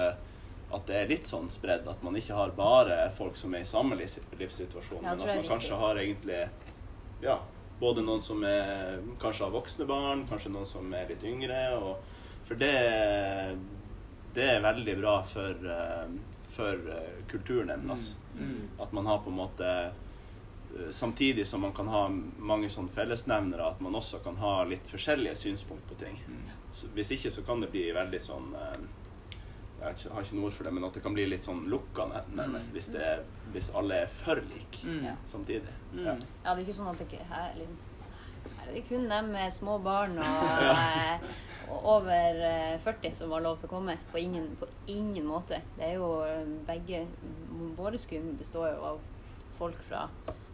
[0.73, 1.87] at det er litt sånn spredd.
[1.89, 5.77] At man ikke har bare folk som er i samme livssituasjon, men at man kanskje
[5.77, 6.39] har egentlig
[7.23, 7.39] ja,
[7.79, 11.61] både noen som er, kanskje har voksne barn, kanskje noen som er litt yngre.
[11.79, 12.73] Og, for det,
[14.35, 16.15] det er veldig bra for, eh,
[16.53, 18.13] for eh, kulturen deres.
[18.37, 18.47] Mm.
[18.47, 18.63] Mm.
[18.85, 19.91] At man har på en måte eh,
[20.89, 22.07] Samtidig som man kan ha
[22.41, 26.15] mange sånne fellesnevnere, at man også kan ha litt forskjellige synspunkt på ting.
[26.25, 26.47] Mm.
[26.73, 28.47] Så hvis ikke så kan det bli veldig sånn
[29.83, 32.05] jeg har ikke noe ord for det, men at det kan bli litt sånn lukka
[32.37, 33.07] nærmest hvis, det
[33.53, 35.07] hvis alle er for like mm.
[35.29, 35.73] samtidig.
[35.91, 36.05] Mm.
[36.05, 36.13] Ja.
[36.15, 36.53] ja.
[36.53, 37.57] det er ikke sånn at det her,
[38.59, 41.25] her er det kun dem med små barn og, eh,
[41.73, 42.39] og over
[42.85, 43.97] 40 eh, som har lov til å komme.
[44.11, 45.59] På ingen, på ingen måte.
[45.77, 47.05] Det er jo eh, begge
[47.77, 49.03] Våre skum består jo av
[49.57, 50.07] folk fra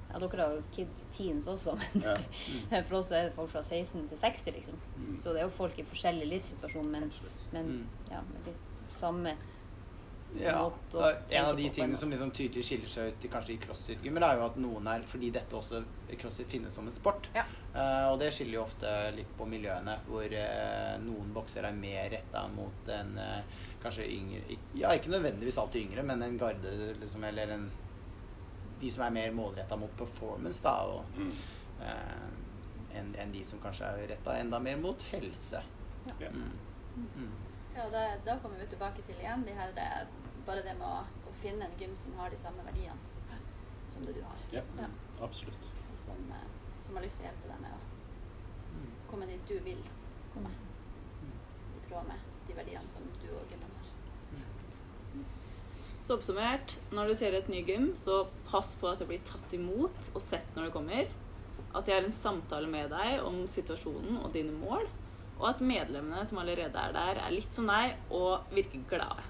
[0.09, 2.15] ja, dere har jo kids teens også, men ja.
[2.71, 2.71] mm.
[2.87, 4.79] for oss er det folk fra 16 til 60, liksom.
[4.97, 5.19] Mm.
[5.21, 7.11] Så det er jo folk i forskjellig livssituasjon, men,
[7.53, 7.83] men mm.
[8.09, 9.35] ja, litt samme
[10.37, 10.71] ja,
[11.29, 14.45] En av de tingene som liksom tydelig skiller seg ut kanskje i crossfit-gymmer, er jo
[14.45, 15.81] at noen er Fordi dette også
[16.21, 17.29] crossfit finnes som en sport.
[17.33, 17.45] Ja.
[17.73, 22.09] Uh, og det skiller jo ofte litt på miljøene, hvor uh, noen bokser er mer
[22.13, 27.25] retta mot en uh, kanskje yngre Ja, ikke nødvendigvis alltid yngre, men en garde, liksom,
[27.29, 27.69] eller en
[28.81, 31.31] De som er mer målretta mot performance, da, og mm.
[32.95, 35.59] enn en de som kanskje er retta enda mer mot helse.
[36.07, 36.29] Ja.
[36.31, 36.53] Mm.
[36.95, 37.33] Mm.
[37.79, 39.69] Ja, og da, da, kommer vi tilbake til igjen de her,
[40.43, 43.37] bare det med å, å, finne en gym som har de samme verdiene
[43.87, 44.41] som det du har.
[44.51, 44.89] Ja, ja.
[45.23, 45.69] absolutt.
[45.93, 46.49] Og som, eh,
[46.83, 48.91] som, har lyst til å hjelpe deg med å mm.
[49.07, 49.79] komme dit du vil
[50.33, 50.51] komme.
[51.23, 51.31] Mm.
[51.79, 53.87] I tråd med de verdiene som du og gymmen har.
[56.03, 59.55] Så oppsummert, når du ser et ny gym, så pass på at det blir tatt
[59.55, 61.17] imot og sett når det kommer.
[61.71, 64.89] At de har en samtale med deg om situasjonen og dine mål
[65.39, 69.27] og at medlemmene som allerede er der, er litt som deg og virker glade.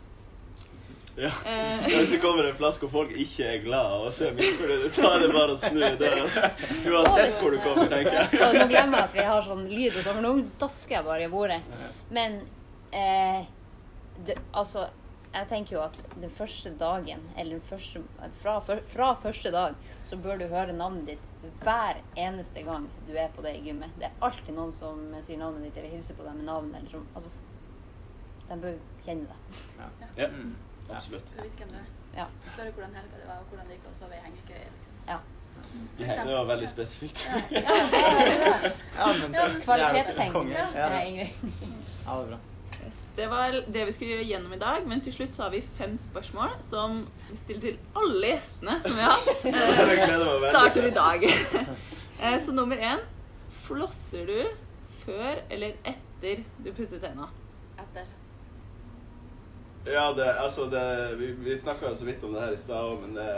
[1.20, 1.32] Ja.
[1.46, 1.80] Eh.
[1.84, 5.10] Hvis det kommer en plass hvor folk ikke er glade og ser misfornøyde ut, da
[5.16, 6.52] er det bare å snu døra.
[6.94, 8.40] Uansett hvor du kommer, tenker jeg.
[8.46, 11.08] Og nå glemmer jeg at vi har sånn lyd og sånn, for nå dasker jeg
[11.10, 11.60] bare i bordet.
[12.16, 12.40] Men
[12.96, 13.44] eh,
[14.26, 14.88] det, altså
[15.34, 18.02] jeg tenker jo at den første dagen, eller første,
[18.42, 19.76] fra, fra, første dag,
[20.10, 21.29] så bør du høre navnet ditt
[21.64, 23.94] hver eneste gang du er på det i gymmet.
[24.00, 26.74] Det er alltid noen som sier navnet ditt eller hilser på deg med navn.
[26.76, 27.30] Eller som, altså,
[28.50, 29.64] de bør kjenne deg.
[29.80, 29.90] Ja.
[30.24, 30.30] ja.
[30.36, 30.56] Mm.
[30.90, 31.32] Absolutt.
[31.36, 31.90] Du vet hvem du er.
[32.18, 32.26] Ja.
[32.50, 34.72] Spør hvordan helga det var, og hvordan det gikk å sove i hengekøye.
[34.78, 35.04] Liksom.
[35.08, 35.20] Ja.
[35.98, 37.26] Det var veldig spesifikt.
[37.52, 39.62] Ja, ja, det, det.
[39.64, 40.54] Kvalitetstegn.
[40.54, 41.28] Ja, Ingrid.
[42.06, 42.40] Ja, det er bra.
[43.20, 45.60] Det var det vi skulle gjøre gjennom i dag, men til slutt så har vi
[45.76, 49.42] fem spørsmål som vi stiller til alle gjestene som vi har hatt.
[50.54, 51.26] Starter i dag.
[52.20, 53.00] Eh, så nummer én
[53.64, 54.40] Flosser du
[55.06, 57.30] før eller etter du pusser tenna?
[57.80, 58.10] Etter.
[59.86, 60.82] Ja, det, altså det,
[61.22, 63.30] vi, vi snakka så vidt om det her i stad òg, men det,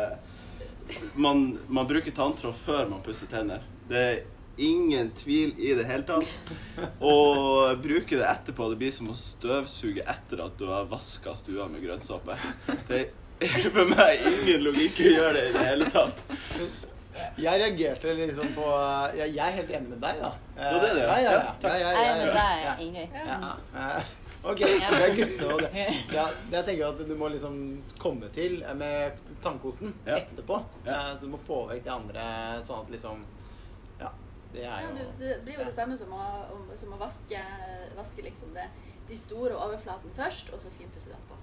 [1.14, 3.62] man, man bruker tanntråd før man pusser tenner.
[3.90, 4.24] Det er
[4.68, 6.52] ingen tvil i det hele tatt.
[7.02, 11.68] Og bruke det etterpå, det blir som å støvsuge etter at du har vaska stua
[11.72, 12.38] med grønnsåpe.
[12.90, 13.02] Det
[13.42, 16.24] er for meg ingen logikk i å gjøre det i det hele tatt.
[17.42, 18.66] Jeg reagerte liksom på
[19.18, 20.30] Jeg, jeg er helt enig med deg, da.
[20.56, 21.10] Jo, det er det, ja.
[21.12, 21.32] Ja, ja, ja.
[21.36, 21.74] Ja, takk.
[21.74, 23.10] Ja, ja, Jeg er enig med deg, Ingrid.
[23.28, 23.92] Ja.
[24.42, 25.84] Ok, det er guttene og det.
[26.18, 26.24] Ja,
[26.56, 27.58] jeg tenker at du må liksom
[28.02, 30.58] komme til med tannkosten etterpå.
[30.88, 32.24] Eh, Så du må få vekk de andre
[32.66, 33.41] sånn at liksom Ja,
[34.54, 36.22] det er Ja, du, det blir jo det samme som å,
[36.56, 37.40] om, som å vaske,
[37.98, 38.68] vaske liksom det,
[39.10, 41.36] de store overflaten først, og så finpusser du etterpå.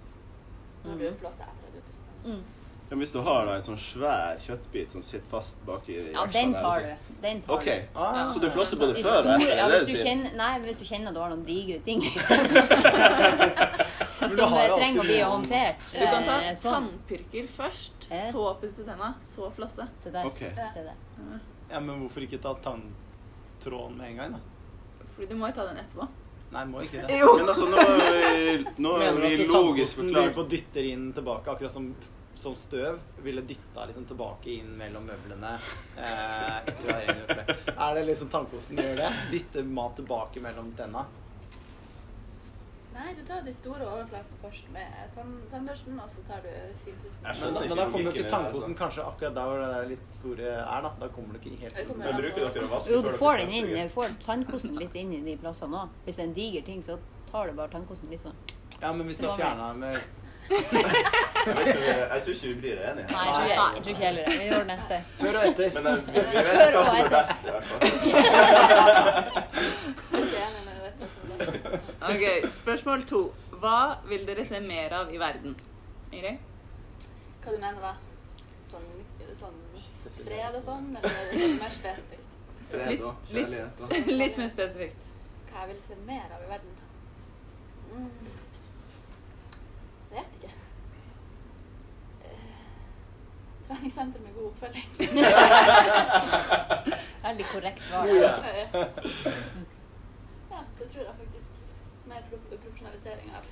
[0.85, 1.19] Når du Mhm.
[1.21, 2.09] flosser etter at du har pusset.
[2.25, 2.43] Mm.
[2.91, 6.23] Ja, hvis du har da en sånn svær kjøttbit som sitter fast bak i Ja,
[6.33, 7.15] den tar der, du.
[7.21, 7.65] Den tar OK.
[7.65, 7.71] du.
[8.01, 8.31] Ah.
[8.33, 10.05] Så du flosser på det før og store, ja, hvis, du du sier?
[10.07, 12.01] kjenner, nei, hvis du kjenner at du har noen digre ting
[14.31, 15.85] du som trenger å bli håndtert.
[15.93, 16.89] Du kan ta eh, sånn.
[16.89, 19.85] tannpirker først, så pusse tenna, så flosse.
[19.99, 20.25] Se der.
[20.31, 20.41] Ok.
[20.73, 20.97] Se der.
[21.71, 25.09] Ja, men hvorfor ikke ta tanntråden med en gang, da?
[25.15, 26.07] Fordi du må jo ta den etterpå.
[26.53, 27.17] Nei, må ikke det.
[27.21, 27.33] Jo!
[27.37, 30.89] Men altså, nå vi, nå er Mener du vi at logisk tannkosten driver og dytter
[30.93, 31.91] inn tilbake, akkurat som,
[32.39, 35.55] som støv ville dytta liksom tilbake inn mellom møblene
[35.99, 37.57] eh, etter å ha?
[37.89, 39.11] Er det liksom tannkosten gjør det?
[39.35, 41.05] Dytter mat tilbake mellom tenna?
[42.99, 46.49] Nei, du tar de store overflatene først med tann, tannbørsten, og så tar du
[46.85, 47.23] finpussen.
[47.23, 49.85] Men, da- men da kommer jo ikke tannkosen tannkosten kanskje akkurat der hvor det der
[49.93, 50.91] litt store er, da.
[51.01, 53.51] Da kommer du ikke helt kommer Men bruker dere å vaske Jo, du får den
[53.61, 53.71] inn.
[53.71, 55.89] Du får tannkosten litt inn i de plassene òg.
[56.09, 56.99] Hvis det er en diger ting, så
[57.31, 58.35] tar du bare tannkosten litt sånn.
[58.83, 59.95] Ja, men hvis du har fjerna med
[60.49, 60.65] Jeg
[62.25, 63.07] tror ikke- vi blir enige.
[63.07, 64.33] Nei, jeg tror, jeg, jeg tror ikke heller det.
[64.39, 64.95] Vi gjør det neste.
[65.19, 66.21] før og etter Men eh, vi, vi
[66.59, 67.81] vet hva som er best, i hvert fall.
[72.11, 73.21] Ok, Spørsmål to.
[73.59, 73.77] Hva
[74.09, 75.57] vil dere se mer av i verden?
[76.13, 76.39] Ingrid?
[77.45, 77.93] Hva du mener da?
[78.71, 78.89] Sånn,
[79.39, 79.59] sånn
[80.19, 82.25] fred og sånn, eller er det sånn mer spesifikt?
[82.73, 83.81] Fred og Litt- kjærlighet.
[83.81, 83.91] og-
[84.23, 85.03] Litt mer spesifikt.
[85.51, 86.73] Hva jeg vil se mer av i verden?
[87.89, 88.11] Mm.
[90.13, 90.51] Vet ikke.
[92.25, 92.61] Eh,
[93.69, 94.89] treningssenter med god oppfølging.
[97.25, 98.05] Veldig korrekt svar.
[98.07, 98.35] Ja.
[100.49, 101.28] Ja, det tror jeg faktisk.
[102.19, 103.45] Mer pro profesjonalisering av,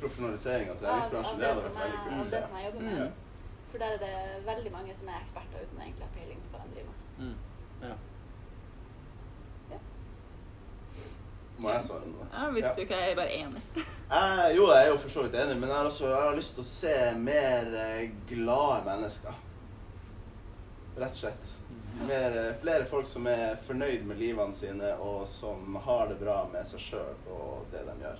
[0.00, 2.42] Profesjonalisering av av, treningsbransjen, av det det, hadde som vært jeg, veldig kult å det
[2.46, 2.94] som jeg jobber med.
[3.02, 3.12] Mm.
[3.70, 6.52] For der er det veldig mange som er eksperter uten å egentlig ha peiling på
[6.52, 6.98] hva de driver med.
[7.24, 7.36] Mm.
[7.84, 7.94] Ja.
[11.58, 12.26] Må jeg svare nå?
[12.32, 13.62] Ja, Hvis du ikke er bare enig.
[13.76, 16.38] Jeg, jo, jeg er jo for så vidt enig, men jeg har, også, jeg har
[16.38, 16.94] lyst til å se
[17.28, 19.36] mer eh, glade mennesker.
[20.96, 21.52] Rett og slett.
[22.06, 26.40] Mer, eh, flere folk som er fornøyd med livene sine, og som har det bra
[26.52, 28.18] med seg sjøl og det de gjør.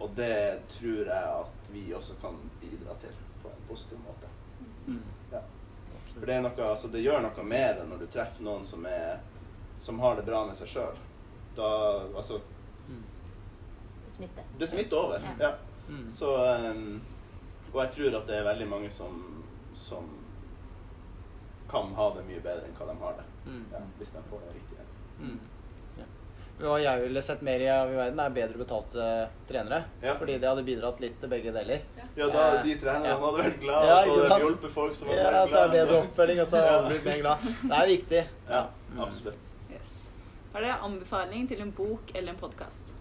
[0.00, 4.28] Og det tror jeg at vi også kan bidra til på en positiv måte.
[4.86, 5.00] Mm.
[5.32, 5.40] Ja.
[6.14, 8.84] For det, er noe, altså, det gjør noe med det når du treffer noen som,
[8.86, 9.20] er,
[9.78, 11.00] som har det bra med seg sjøl.
[11.56, 11.70] Da
[12.16, 12.40] Altså,
[12.86, 13.02] Mm.
[14.08, 14.42] Smitte.
[14.58, 15.22] det smitter over.
[15.40, 15.48] Ja.
[15.48, 15.54] Ja.
[15.88, 16.12] Mm.
[16.14, 16.28] Så
[16.70, 17.00] um,
[17.72, 19.16] Og jeg tror at det er veldig mange som,
[19.74, 20.06] som
[21.70, 23.24] kan ha det mye bedre enn hva de har det.
[23.46, 23.64] Mm.
[23.72, 24.76] Ja, hvis de får det riktig.
[25.18, 25.38] Mm.
[25.98, 26.04] Ja.
[26.60, 29.06] Hva jeg ville sett mer i av i verden, er bedre betalte
[29.48, 29.84] trenere.
[30.02, 30.14] Ja.
[30.20, 31.80] Fordi det hadde bidratt litt til begge deler.
[32.16, 33.16] Ja, da Eh, de trenerne ja.
[33.20, 35.56] hadde vært glade, Ja, og så hadde de hjulpet folk som hadde Ja, vært så
[35.62, 37.48] er det bedre oppfølging, og så hadde de blitt mer glad.
[37.62, 38.22] Det er viktig.
[38.48, 39.00] Ja, Mm.
[39.00, 39.38] absolutt.
[39.70, 40.10] Yes.
[40.52, 42.94] Har dere anbefaling til en bok eller en podkast?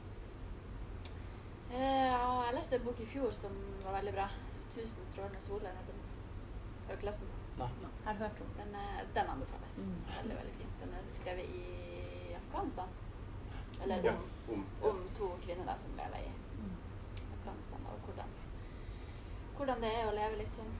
[1.71, 3.51] Eh, ja, jeg leste en bok i fjor som
[3.85, 4.27] var veldig bra.
[4.75, 6.03] 'Tusen strålende soler' heter den.
[6.87, 7.29] Har du ikke lest den?
[7.57, 8.47] Jeg har hørt om.
[8.59, 9.75] Den, er- den anbefales.
[9.77, 9.93] Mm.
[10.17, 10.73] Veldig, veldig fint.
[10.81, 12.89] Den er skrevet i Afghanistan.
[13.83, 16.75] Eller Ja, om, om, om to kvinner da, som lever i Mm.
[17.37, 18.29] Afghanistan, og hvordan,
[19.57, 20.71] hvordan det er å leve litt sånn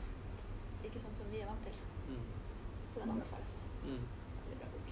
[0.84, 1.74] Ikke sånn som vi er vant til.
[2.08, 2.22] Mm.
[2.94, 3.58] Så den anbefales.
[3.84, 4.04] Mm.
[4.46, 4.88] Veldig bra bok.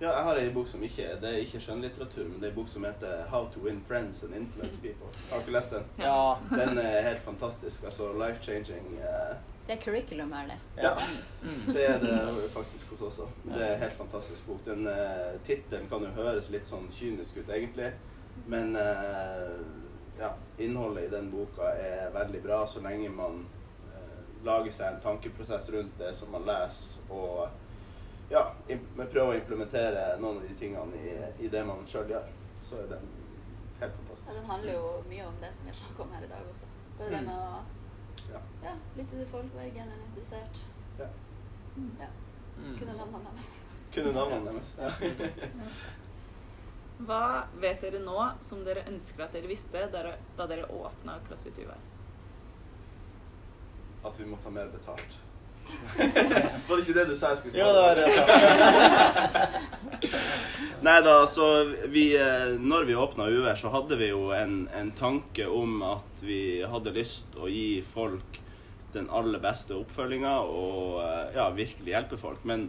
[0.00, 2.56] Ja, jeg har ei bok som ikke Det er ikke skjønnlitteratur, men det er en
[2.58, 5.12] bok som heter 'How to win friends and influence people'.
[5.30, 5.84] Har dere lest den?
[5.98, 6.36] Ja.
[6.50, 7.84] Den er helt fantastisk.
[7.84, 8.98] Altså life-changing.
[9.00, 9.36] eh,
[9.68, 10.58] Det er curriculum, er det.
[10.82, 10.92] Ja,
[11.42, 11.72] Mm.
[11.74, 13.28] det er det faktisk hos oss også.
[13.44, 14.64] Det er en helt fantastisk bok.
[14.64, 17.92] Den uh, Tittelen kan jo høres litt sånn kynisk ut, egentlig.
[18.46, 19.58] Men eh,
[20.20, 20.28] ja,
[20.58, 23.46] innholdet i den boka er veldig bra så lenge man
[23.94, 27.48] eh, lager seg en tankeprosess rundt det som man leser, og
[28.30, 28.42] ja,
[28.96, 31.14] prøve å implementere noen av de tingene i,
[31.46, 32.28] i det man sjøl gjør.
[32.66, 33.04] Så er den
[33.80, 34.28] helt fantastisk.
[34.28, 36.48] Ja, den handler jo mye om det som vi har snakket om her i dag
[36.52, 36.66] også.
[36.98, 37.26] Bare det Mm.
[37.26, 37.64] med å
[38.32, 38.40] Ja.
[38.64, 40.32] ja, lytte til folk, være genuint.
[40.98, 41.06] Ja.
[42.00, 42.08] Ja.
[42.56, 42.78] Mm.
[42.78, 43.50] Kunne navnene deres.
[43.94, 44.74] Kunne navnene deres.
[44.78, 44.90] Ja.
[47.06, 51.76] Hva vet dere nå som dere ønsker at dere visste da dere, åpna CrossFit UiR?
[54.04, 55.18] At vi må ta mer betalt.
[56.66, 58.06] Var det ikke det du sa jeg skulle Jo, det var det.
[60.86, 64.90] Nei da, så vi eh, Når vi åpna Uvær så hadde vi jo en, en
[64.96, 68.40] tanke om at vi hadde lyst å gi folk
[68.96, 72.44] den aller beste oppfølginga og eh, ja, virkelig hjelpe folk.
[72.48, 72.68] Men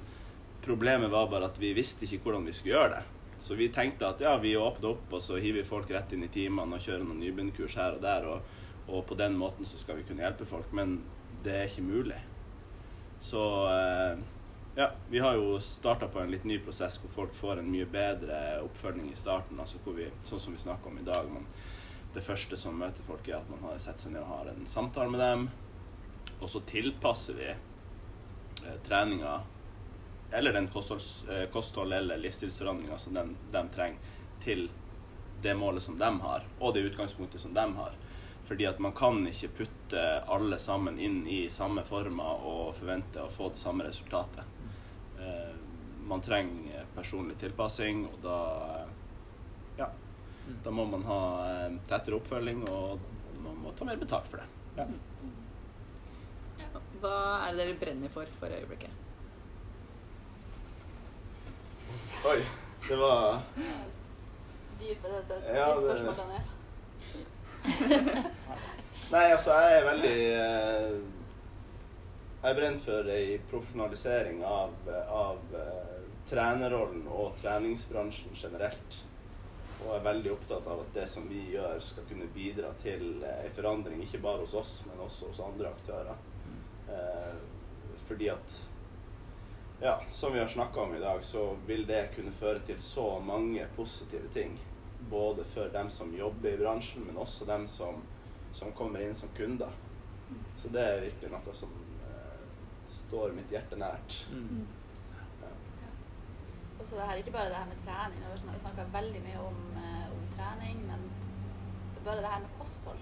[0.66, 3.04] problemet var bare at vi visste ikke hvordan vi skulle gjøre det.
[3.38, 6.26] Så vi tenkte at ja, vi åpner opp, og så hiver vi folk rett inn
[6.26, 9.80] i timene og kjører noen nybegynnerkurs her og der, og, og på den måten så
[9.80, 10.72] skal vi kunne hjelpe folk.
[10.76, 11.00] Men
[11.46, 12.18] det er ikke mulig.
[13.20, 14.20] Så eh,
[14.76, 17.88] ja, vi har jo starta på en litt ny prosess hvor folk får en mye
[17.90, 19.60] bedre oppfølging i starten.
[19.60, 21.30] altså hvor vi, Sånn som vi snakker om i dag.
[21.34, 21.48] Man,
[22.14, 24.68] det første som møter folk, er at man har sett seg ned og har en
[24.70, 25.48] samtale med dem.
[26.40, 29.40] Og så tilpasser vi eh, treninga
[30.32, 33.18] eller den kostholds, eh, kosthold eller livsstilsforandringa som
[33.52, 34.00] de trenger,
[34.44, 34.68] til
[35.42, 37.96] det målet som de har, og det utgangspunktet som de har.
[38.48, 43.30] Fordi at man kan ikke putte alle sammen inn i samme former og forvente å
[43.32, 44.44] få det samme resultatet.
[45.20, 45.52] Eh,
[46.08, 48.38] man trenger personlig tilpassing, og da
[49.78, 49.90] ja,
[50.64, 51.20] da må man ha
[51.50, 53.00] eh, tettere oppfølging, og
[53.44, 54.48] man må ta mer betalt for det.
[54.80, 54.88] Ja.
[57.02, 59.04] Hva er det dere brenner for for øyeblikket?
[62.28, 62.40] Oi,
[62.88, 63.44] det var
[64.80, 66.46] Dype, det, det, Ja, ditt det- spørsmål, Daniel.
[69.08, 70.96] Nei, altså, jeg er veldig eh,
[72.44, 74.74] Jeg brenner for ei profesjonalisering av,
[75.08, 78.98] av eh, trenerrollen og treningsbransjen generelt.
[79.86, 83.46] Og er veldig opptatt av at det som vi gjør, skal kunne bidra til eh,
[83.46, 86.20] ei forandring, ikke bare hos oss, men også hos andre aktører.
[86.92, 87.38] Eh,
[88.10, 88.58] fordi at
[89.80, 93.20] ja, som vi har snakka om i dag, så vil det kunne føre til så
[93.24, 94.60] mange positive ting.
[95.10, 98.02] Både for dem som jobber i bransjen, men også dem som,
[98.54, 99.72] som kommer inn som kunder.
[100.62, 101.72] Så det er virkelig noe som
[102.08, 102.42] eh,
[103.04, 104.24] står mitt hjerte nært.
[104.32, 104.66] Mm.
[106.78, 108.26] Og så det her, ikke bare det her med trening.
[108.54, 111.08] Vi snakka veldig mye om, eh, om trening, men
[112.06, 113.00] bare det her med kosthold.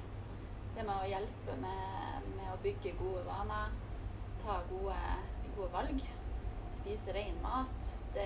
[0.76, 3.76] Det med å hjelpe med, med å bygge gode vaner,
[4.44, 4.96] ta gode,
[5.58, 6.02] gode valg,
[6.76, 8.26] spise ren mat, det,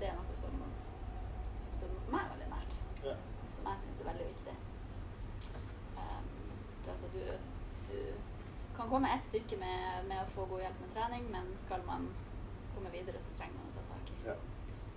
[0.00, 0.58] det er noe som
[1.76, 2.74] står meg veldig nært.
[3.04, 3.14] Ja.
[3.54, 4.56] Som jeg syns er veldig viktig.
[5.96, 6.26] Um,
[6.84, 7.22] det, altså, du,
[7.90, 7.98] du
[8.86, 12.06] kan komme et stykke med, med å få god hjelp med trening, men skal man
[12.76, 14.34] komme videre, så trenger man å ta tak i Ja.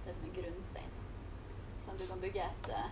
[0.06, 0.92] det som er grunnstein.
[1.86, 2.90] Sånn, du kan bygge et uh,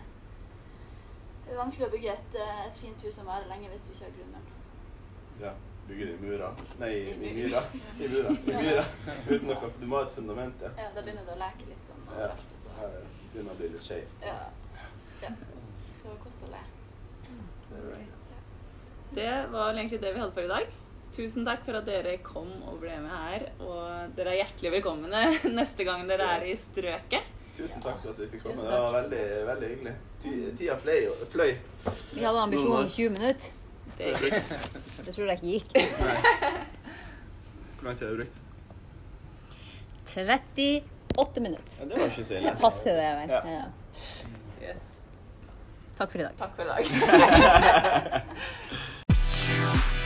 [1.46, 3.92] Det er vanskelig å bygge et, uh, et fint hus som varer lenge hvis du
[3.94, 4.54] ikke har grunnmuren.
[5.42, 5.54] ja.
[5.88, 6.48] Bygge det i mura
[6.82, 7.62] Nei, i, I i my- myra.
[7.96, 8.32] I myra.
[8.34, 8.82] I myra.
[9.30, 10.72] Uten noe Du må ha et fundament, ja.
[10.82, 12.32] Ja, da begynner det å leke litt sånn Ja.
[12.64, 12.98] så- Her
[13.34, 14.18] begynner å bli litt skjevt.
[14.26, 14.34] Ja.
[15.22, 15.30] ja.
[16.02, 18.04] Så kost og Det er.
[19.16, 20.68] Det var egentlig det vi hadde for i dag.
[21.18, 23.48] Tusen takk for at dere kom og ble med her.
[23.66, 25.22] Og dere er hjertelig velkomne
[25.60, 27.34] neste gang dere er i strøket.
[27.58, 28.62] Tusen takk for at vi fikk komme.
[28.62, 29.96] Det var veldig, veldig hyggelig.
[30.22, 31.08] Tida fløy.
[31.34, 31.56] fløy.
[32.14, 33.50] Vi hadde ambisjon om 20 minutter.
[33.98, 34.38] Det gikk.
[35.08, 35.72] Det tror jeg ikke gikk.
[36.06, 36.18] Nei.
[37.80, 38.38] Hvor lang tid har du brukt?
[41.18, 41.74] 38 minutter.
[41.80, 42.54] Ja, det var ikke så ille.
[42.62, 43.30] Passer det vel?
[43.34, 43.42] Ja.
[43.58, 43.66] Ja.
[44.62, 44.86] Yes.
[45.98, 46.34] Takk for i dag.
[46.38, 46.82] Takk for i dag.